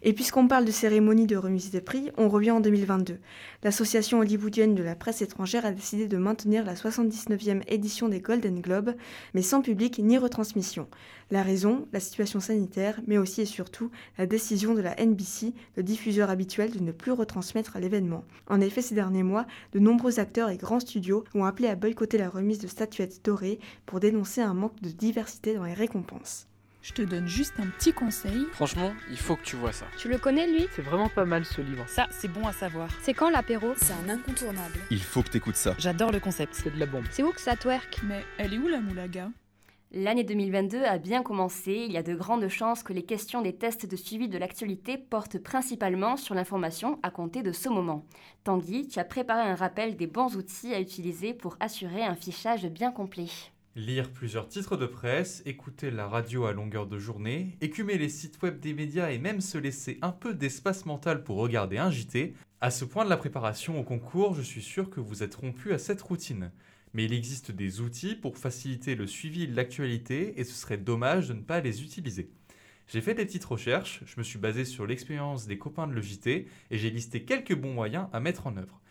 Et 0.05 0.11
puisqu'on 0.11 0.49
parle 0.49 0.65
de 0.65 0.71
cérémonie 0.71 1.27
de 1.27 1.37
remise 1.37 1.71
des 1.71 1.79
prix, 1.79 2.11
on 2.17 2.27
revient 2.27 2.51
en 2.51 2.59
2022. 2.59 3.19
L'association 3.63 4.19
hollywoodienne 4.19 4.75
de 4.75 4.83
la 4.83 4.97
presse 4.97 5.21
étrangère 5.21 5.65
a 5.65 5.71
décidé 5.71 6.09
de 6.09 6.17
maintenir 6.17 6.65
la 6.65 6.73
79e 6.73 7.61
édition 7.69 8.09
des 8.09 8.19
Golden 8.19 8.59
Globes, 8.59 8.95
mais 9.33 9.41
sans 9.41 9.61
public 9.61 9.99
ni 9.99 10.17
retransmission. 10.17 10.89
La 11.31 11.41
raison, 11.41 11.87
la 11.93 12.01
situation 12.01 12.41
sanitaire, 12.41 12.99
mais 13.07 13.17
aussi 13.17 13.39
et 13.39 13.45
surtout 13.45 13.91
la 14.17 14.25
décision 14.25 14.73
de 14.73 14.81
la 14.81 14.93
NBC, 15.01 15.53
le 15.77 15.83
diffuseur 15.83 16.29
habituel, 16.29 16.71
de 16.71 16.83
ne 16.83 16.91
plus 16.91 17.13
retransmettre 17.13 17.77
l'événement. 17.79 18.25
En 18.47 18.59
effet, 18.59 18.81
ces 18.81 18.95
derniers 18.95 19.23
mois, 19.23 19.47
de 19.71 19.79
nombreux 19.79 20.19
acteurs 20.19 20.49
et 20.49 20.57
grands 20.57 20.81
studios 20.81 21.23
ont 21.33 21.45
appelé 21.45 21.69
à 21.69 21.75
boycotter 21.75 22.17
la 22.17 22.29
remise 22.29 22.59
de 22.59 22.67
statuettes 22.67 23.23
dorées 23.23 23.59
pour 23.85 24.01
dénoncer 24.01 24.41
un 24.41 24.53
manque 24.53 24.81
de 24.81 24.89
diversité 24.89 25.53
dans 25.53 25.63
les 25.63 25.73
récompenses. 25.73 26.49
Je 26.83 26.91
te 26.91 27.01
donne 27.01 27.29
juste 27.29 27.53
un 27.61 27.67
petit 27.67 27.93
conseil. 27.93 28.45
Franchement, 28.51 28.91
il 29.09 29.17
faut 29.17 29.37
que 29.37 29.43
tu 29.43 29.55
vois 29.55 29.71
ça. 29.71 29.85
Tu 29.97 30.09
le 30.09 30.17
connais, 30.17 30.47
lui? 30.47 30.67
C'est 30.75 30.81
vraiment 30.81 31.07
pas 31.07 31.23
mal 31.23 31.45
ce 31.45 31.61
livre. 31.61 31.85
Ça, 31.87 32.09
c'est 32.11 32.27
bon 32.27 32.45
à 32.45 32.51
savoir. 32.51 32.89
C'est 33.01 33.13
quand 33.13 33.29
l'apéro? 33.29 33.73
C'est 33.77 33.93
un 33.93 34.09
incontournable. 34.09 34.77
Il 34.91 35.01
faut 35.01 35.23
que 35.23 35.29
t'écoutes 35.29 35.55
ça. 35.55 35.75
J'adore 35.79 36.11
le 36.11 36.19
concept. 36.19 36.53
C'est 36.55 36.75
de 36.75 36.77
la 36.77 36.85
bombe. 36.85 37.05
C'est 37.09 37.23
où 37.23 37.31
que 37.31 37.39
ça 37.39 37.55
twerk? 37.55 38.01
Mais 38.03 38.25
elle 38.37 38.53
est 38.53 38.57
où 38.57 38.67
la 38.67 38.81
moulaga? 38.81 39.29
L'année 39.93 40.25
2022 40.25 40.83
a 40.83 40.97
bien 40.97 41.23
commencé. 41.23 41.85
Il 41.87 41.93
y 41.93 41.97
a 41.97 42.03
de 42.03 42.15
grandes 42.15 42.49
chances 42.49 42.83
que 42.83 42.91
les 42.91 43.03
questions 43.03 43.41
des 43.41 43.55
tests 43.55 43.85
de 43.85 43.95
suivi 43.95 44.27
de 44.27 44.37
l'actualité 44.37 44.97
portent 44.97 45.39
principalement 45.39 46.17
sur 46.17 46.35
l'information 46.35 46.99
à 47.01 47.11
compter 47.11 47.43
de 47.43 47.53
ce 47.53 47.69
moment. 47.69 48.05
Tanguy, 48.43 48.89
tu 48.89 48.99
as 48.99 49.05
préparé 49.05 49.49
un 49.49 49.55
rappel 49.55 49.95
des 49.95 50.07
bons 50.07 50.35
outils 50.35 50.73
à 50.73 50.81
utiliser 50.81 51.33
pour 51.33 51.55
assurer 51.61 52.03
un 52.03 52.15
fichage 52.15 52.65
bien 52.65 52.91
complet. 52.91 53.27
Lire 53.75 54.11
plusieurs 54.11 54.47
titres 54.47 54.77
de 54.77 54.85
presse, 54.85 55.41
écouter 55.47 55.89
la 55.89 56.07
radio 56.07 56.45
à 56.45 56.53
longueur 56.53 56.85
de 56.85 56.99
journée, 56.99 57.57
écumer 57.59 57.97
les 57.97 58.07
sites 58.07 58.39
web 58.43 58.59
des 58.59 58.71
médias 58.71 59.09
et 59.09 59.17
même 59.17 59.41
se 59.41 59.57
laisser 59.57 59.97
un 60.03 60.11
peu 60.11 60.35
d'espace 60.35 60.85
mental 60.85 61.23
pour 61.23 61.37
regarder 61.37 61.79
un 61.79 61.89
JT, 61.89 62.35
à 62.61 62.69
ce 62.69 62.85
point 62.85 63.03
de 63.03 63.09
la 63.09 63.17
préparation 63.17 63.79
au 63.79 63.83
concours, 63.83 64.35
je 64.35 64.43
suis 64.43 64.61
sûr 64.61 64.91
que 64.91 64.99
vous 64.99 65.23
êtes 65.23 65.33
rompu 65.33 65.73
à 65.73 65.79
cette 65.79 66.03
routine. 66.03 66.51
Mais 66.93 67.05
il 67.05 67.13
existe 67.13 67.49
des 67.49 67.81
outils 67.81 68.13
pour 68.13 68.37
faciliter 68.37 68.93
le 68.93 69.07
suivi 69.07 69.47
de 69.47 69.55
l'actualité 69.55 70.39
et 70.39 70.43
ce 70.43 70.53
serait 70.53 70.77
dommage 70.77 71.29
de 71.29 71.33
ne 71.33 71.41
pas 71.41 71.59
les 71.59 71.81
utiliser. 71.81 72.29
J'ai 72.87 73.01
fait 73.01 73.15
des 73.15 73.25
petites 73.25 73.43
recherches, 73.43 74.03
je 74.05 74.19
me 74.19 74.23
suis 74.23 74.37
basé 74.37 74.65
sur 74.65 74.85
l'expérience 74.85 75.47
des 75.47 75.57
copains 75.57 75.87
de 75.87 75.93
le 75.93 76.01
JT 76.03 76.47
et 76.69 76.77
j'ai 76.77 76.91
listé 76.91 77.23
quelques 77.23 77.55
bons 77.55 77.73
moyens 77.73 78.05
à 78.13 78.19
mettre 78.19 78.45
en 78.45 78.55
œuvre. 78.55 78.81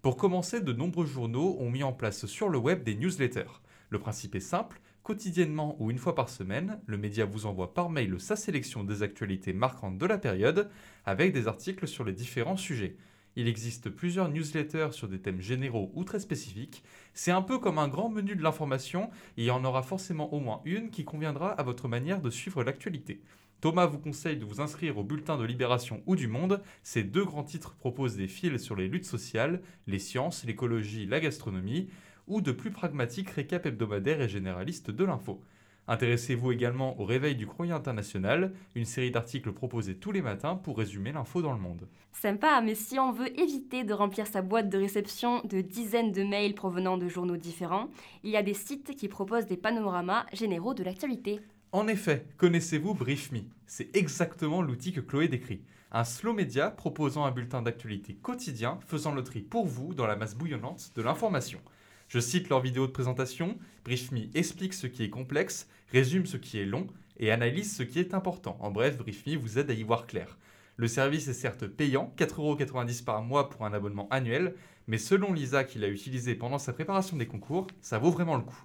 Pour 0.00 0.16
commencer, 0.16 0.62
de 0.62 0.72
nombreux 0.72 1.04
journaux 1.04 1.58
ont 1.60 1.68
mis 1.68 1.82
en 1.82 1.92
place 1.92 2.24
sur 2.24 2.48
le 2.48 2.56
web 2.56 2.84
des 2.84 2.94
newsletters. 2.94 3.60
Le 3.90 3.98
principe 3.98 4.36
est 4.36 4.40
simple, 4.40 4.80
quotidiennement 5.02 5.74
ou 5.80 5.90
une 5.90 5.98
fois 5.98 6.14
par 6.14 6.28
semaine, 6.28 6.80
le 6.86 6.96
média 6.96 7.24
vous 7.24 7.46
envoie 7.46 7.74
par 7.74 7.90
mail 7.90 8.20
sa 8.20 8.36
sélection 8.36 8.84
des 8.84 9.02
actualités 9.02 9.52
marquantes 9.52 9.98
de 9.98 10.06
la 10.06 10.16
période 10.16 10.70
avec 11.04 11.32
des 11.32 11.48
articles 11.48 11.88
sur 11.88 12.04
les 12.04 12.12
différents 12.12 12.56
sujets. 12.56 12.96
Il 13.34 13.48
existe 13.48 13.90
plusieurs 13.90 14.28
newsletters 14.28 14.92
sur 14.92 15.08
des 15.08 15.20
thèmes 15.20 15.40
généraux 15.40 15.90
ou 15.94 16.04
très 16.04 16.20
spécifiques. 16.20 16.84
C'est 17.14 17.32
un 17.32 17.42
peu 17.42 17.58
comme 17.58 17.78
un 17.78 17.88
grand 17.88 18.10
menu 18.10 18.36
de 18.36 18.42
l'information 18.44 19.10
il 19.36 19.44
y 19.44 19.50
en 19.50 19.64
aura 19.64 19.82
forcément 19.82 20.32
au 20.32 20.38
moins 20.38 20.60
une 20.64 20.90
qui 20.90 21.04
conviendra 21.04 21.50
à 21.50 21.62
votre 21.64 21.88
manière 21.88 22.20
de 22.20 22.30
suivre 22.30 22.62
l'actualité. 22.62 23.22
Thomas 23.60 23.86
vous 23.86 23.98
conseille 23.98 24.36
de 24.36 24.44
vous 24.44 24.60
inscrire 24.60 24.98
au 24.98 25.04
bulletin 25.04 25.36
de 25.36 25.44
Libération 25.44 26.02
ou 26.06 26.14
du 26.14 26.28
Monde. 26.28 26.62
Ces 26.84 27.02
deux 27.02 27.24
grands 27.24 27.44
titres 27.44 27.74
proposent 27.74 28.16
des 28.16 28.28
fils 28.28 28.62
sur 28.62 28.76
les 28.76 28.88
luttes 28.88 29.04
sociales, 29.04 29.60
les 29.86 29.98
sciences, 29.98 30.44
l'écologie, 30.44 31.06
la 31.06 31.20
gastronomie 31.20 31.88
ou 32.30 32.40
de 32.40 32.52
plus 32.52 32.70
pragmatiques 32.70 33.30
récaps 33.30 33.66
hebdomadaires 33.66 34.22
et 34.22 34.28
généralistes 34.28 34.90
de 34.90 35.04
l'info. 35.04 35.42
Intéressez-vous 35.88 36.52
également 36.52 36.98
au 37.00 37.04
Réveil 37.04 37.34
du 37.34 37.48
Courrier 37.48 37.72
International, 37.72 38.52
une 38.76 38.84
série 38.84 39.10
d'articles 39.10 39.52
proposés 39.52 39.96
tous 39.96 40.12
les 40.12 40.22
matins 40.22 40.54
pour 40.54 40.78
résumer 40.78 41.10
l'info 41.10 41.42
dans 41.42 41.52
le 41.52 41.58
monde. 41.58 41.88
Sympa, 42.12 42.60
mais 42.60 42.76
si 42.76 43.00
on 43.00 43.10
veut 43.10 43.36
éviter 43.40 43.82
de 43.82 43.92
remplir 43.92 44.28
sa 44.28 44.40
boîte 44.40 44.68
de 44.68 44.78
réception 44.78 45.42
de 45.44 45.60
dizaines 45.60 46.12
de 46.12 46.22
mails 46.22 46.54
provenant 46.54 46.96
de 46.96 47.08
journaux 47.08 47.36
différents, 47.36 47.88
il 48.22 48.30
y 48.30 48.36
a 48.36 48.42
des 48.44 48.54
sites 48.54 48.94
qui 48.94 49.08
proposent 49.08 49.46
des 49.46 49.56
panoramas 49.56 50.26
généraux 50.32 50.74
de 50.74 50.84
l'actualité. 50.84 51.40
En 51.72 51.88
effet, 51.88 52.26
connaissez-vous 52.36 52.94
BriefMe? 52.94 53.42
C'est 53.66 53.96
exactement 53.96 54.62
l'outil 54.62 54.92
que 54.92 55.00
Chloé 55.00 55.26
décrit. 55.26 55.62
Un 55.90 56.04
slow 56.04 56.32
média 56.32 56.70
proposant 56.70 57.24
un 57.24 57.32
bulletin 57.32 57.62
d'actualité 57.62 58.14
quotidien 58.14 58.78
faisant 58.86 59.12
le 59.12 59.24
tri 59.24 59.40
pour 59.40 59.66
vous 59.66 59.92
dans 59.92 60.06
la 60.06 60.14
masse 60.14 60.36
bouillonnante 60.36 60.92
de 60.94 61.02
l'information. 61.02 61.60
Je 62.10 62.18
cite 62.18 62.48
leur 62.48 62.58
vidéo 62.58 62.88
de 62.88 62.90
présentation, 62.90 63.56
BriefMe 63.84 64.30
explique 64.34 64.74
ce 64.74 64.88
qui 64.88 65.04
est 65.04 65.10
complexe, 65.10 65.68
résume 65.92 66.26
ce 66.26 66.36
qui 66.36 66.58
est 66.58 66.64
long 66.64 66.88
et 67.20 67.30
analyse 67.30 67.76
ce 67.76 67.84
qui 67.84 68.00
est 68.00 68.14
important. 68.14 68.56
En 68.58 68.72
bref, 68.72 68.98
BriefMe 68.98 69.36
vous 69.36 69.60
aide 69.60 69.70
à 69.70 69.74
y 69.74 69.84
voir 69.84 70.08
clair. 70.08 70.36
Le 70.76 70.88
service 70.88 71.28
est 71.28 71.34
certes 71.34 71.68
payant, 71.68 72.12
4,90€ 72.18 73.04
par 73.04 73.22
mois 73.22 73.48
pour 73.48 73.64
un 73.64 73.72
abonnement 73.72 74.08
annuel, 74.10 74.56
mais 74.88 74.98
selon 74.98 75.32
Lisa 75.32 75.62
qui 75.62 75.78
l'a 75.78 75.86
utilisé 75.86 76.34
pendant 76.34 76.58
sa 76.58 76.72
préparation 76.72 77.16
des 77.16 77.28
concours, 77.28 77.68
ça 77.80 78.00
vaut 78.00 78.10
vraiment 78.10 78.34
le 78.34 78.42
coup. 78.42 78.60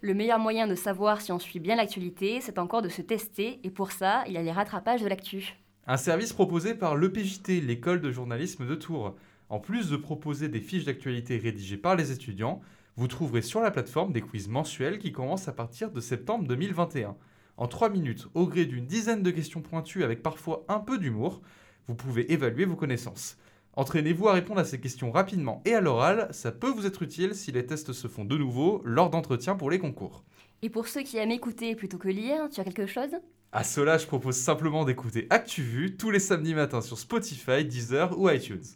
Le 0.00 0.14
meilleur 0.14 0.40
moyen 0.40 0.66
de 0.66 0.74
savoir 0.74 1.20
si 1.20 1.30
on 1.30 1.38
suit 1.38 1.60
bien 1.60 1.76
l'actualité, 1.76 2.40
c'est 2.40 2.58
encore 2.58 2.82
de 2.82 2.88
se 2.88 3.02
tester, 3.02 3.60
et 3.62 3.70
pour 3.70 3.92
ça, 3.92 4.24
il 4.26 4.32
y 4.32 4.38
a 4.38 4.42
les 4.42 4.50
rattrapages 4.50 5.02
de 5.02 5.08
l'actu. 5.08 5.56
Un 5.86 5.98
service 5.98 6.32
proposé 6.32 6.74
par 6.74 6.96
l'EPJT, 6.96 7.64
l'école 7.64 8.00
de 8.00 8.10
journalisme 8.10 8.66
de 8.66 8.74
Tours. 8.74 9.14
En 9.50 9.60
plus 9.60 9.88
de 9.88 9.96
proposer 9.96 10.48
des 10.48 10.60
fiches 10.60 10.84
d'actualité 10.84 11.38
rédigées 11.38 11.78
par 11.78 11.94
les 11.94 12.10
étudiants, 12.10 12.60
vous 12.98 13.06
trouverez 13.06 13.42
sur 13.42 13.60
la 13.60 13.70
plateforme 13.70 14.12
des 14.12 14.20
quiz 14.20 14.48
mensuels 14.48 14.98
qui 14.98 15.12
commencent 15.12 15.46
à 15.46 15.52
partir 15.52 15.92
de 15.92 16.00
septembre 16.00 16.48
2021. 16.48 17.16
En 17.56 17.68
3 17.68 17.90
minutes, 17.90 18.26
au 18.34 18.48
gré 18.48 18.66
d'une 18.66 18.86
dizaine 18.86 19.22
de 19.22 19.30
questions 19.30 19.62
pointues 19.62 20.02
avec 20.02 20.20
parfois 20.20 20.64
un 20.66 20.80
peu 20.80 20.98
d'humour, 20.98 21.40
vous 21.86 21.94
pouvez 21.94 22.32
évaluer 22.32 22.64
vos 22.64 22.74
connaissances. 22.74 23.36
Entraînez-vous 23.74 24.26
à 24.26 24.32
répondre 24.32 24.58
à 24.58 24.64
ces 24.64 24.80
questions 24.80 25.12
rapidement 25.12 25.62
et 25.64 25.74
à 25.74 25.80
l'oral, 25.80 26.26
ça 26.32 26.50
peut 26.50 26.70
vous 26.70 26.86
être 26.86 27.02
utile 27.02 27.36
si 27.36 27.52
les 27.52 27.64
tests 27.64 27.92
se 27.92 28.08
font 28.08 28.24
de 28.24 28.36
nouveau 28.36 28.82
lors 28.84 29.10
d'entretiens 29.10 29.54
pour 29.54 29.70
les 29.70 29.78
concours. 29.78 30.24
Et 30.62 30.68
pour 30.68 30.88
ceux 30.88 31.02
qui 31.02 31.18
aiment 31.18 31.30
écouter 31.30 31.76
plutôt 31.76 31.98
que 31.98 32.08
lire, 32.08 32.48
tu 32.52 32.60
as 32.60 32.64
quelque 32.64 32.86
chose? 32.86 33.14
À 33.52 33.62
cela, 33.62 33.96
je 33.98 34.08
propose 34.08 34.36
simplement 34.36 34.84
d'écouter 34.84 35.28
ActuVu 35.30 35.96
tous 35.96 36.10
les 36.10 36.18
samedis 36.18 36.54
matins 36.54 36.80
sur 36.80 36.98
Spotify, 36.98 37.64
Deezer 37.64 38.18
ou 38.18 38.28
iTunes. 38.28 38.66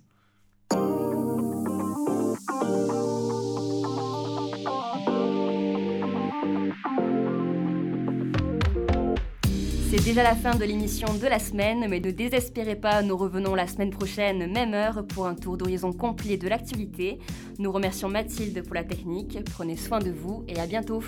C'est 9.95 10.05
déjà 10.05 10.23
la 10.23 10.35
fin 10.35 10.55
de 10.55 10.65
l'émission 10.65 11.13
de 11.13 11.27
la 11.27 11.39
semaine, 11.39 11.87
mais 11.87 12.01
ne 12.01 12.11
désespérez 12.11 12.77
pas, 12.77 13.03
nous 13.03 13.15
revenons 13.15 13.55
la 13.55 13.67
semaine 13.67 13.91
prochaine, 13.91 14.51
même 14.51 14.73
heure, 14.73 15.07
pour 15.07 15.27
un 15.27 15.35
tour 15.35 15.59
d'horizon 15.59 15.93
complet 15.93 16.39
de 16.39 16.49
l'actualité. 16.49 17.19
Nous 17.59 17.71
remercions 17.71 18.09
Mathilde 18.09 18.63
pour 18.63 18.75
la 18.75 18.85
technique, 18.85 19.39
prenez 19.53 19.77
soin 19.77 19.99
de 19.99 20.11
vous 20.11 20.45
et 20.49 20.59
à 20.59 20.67
bientôt. 20.67 21.03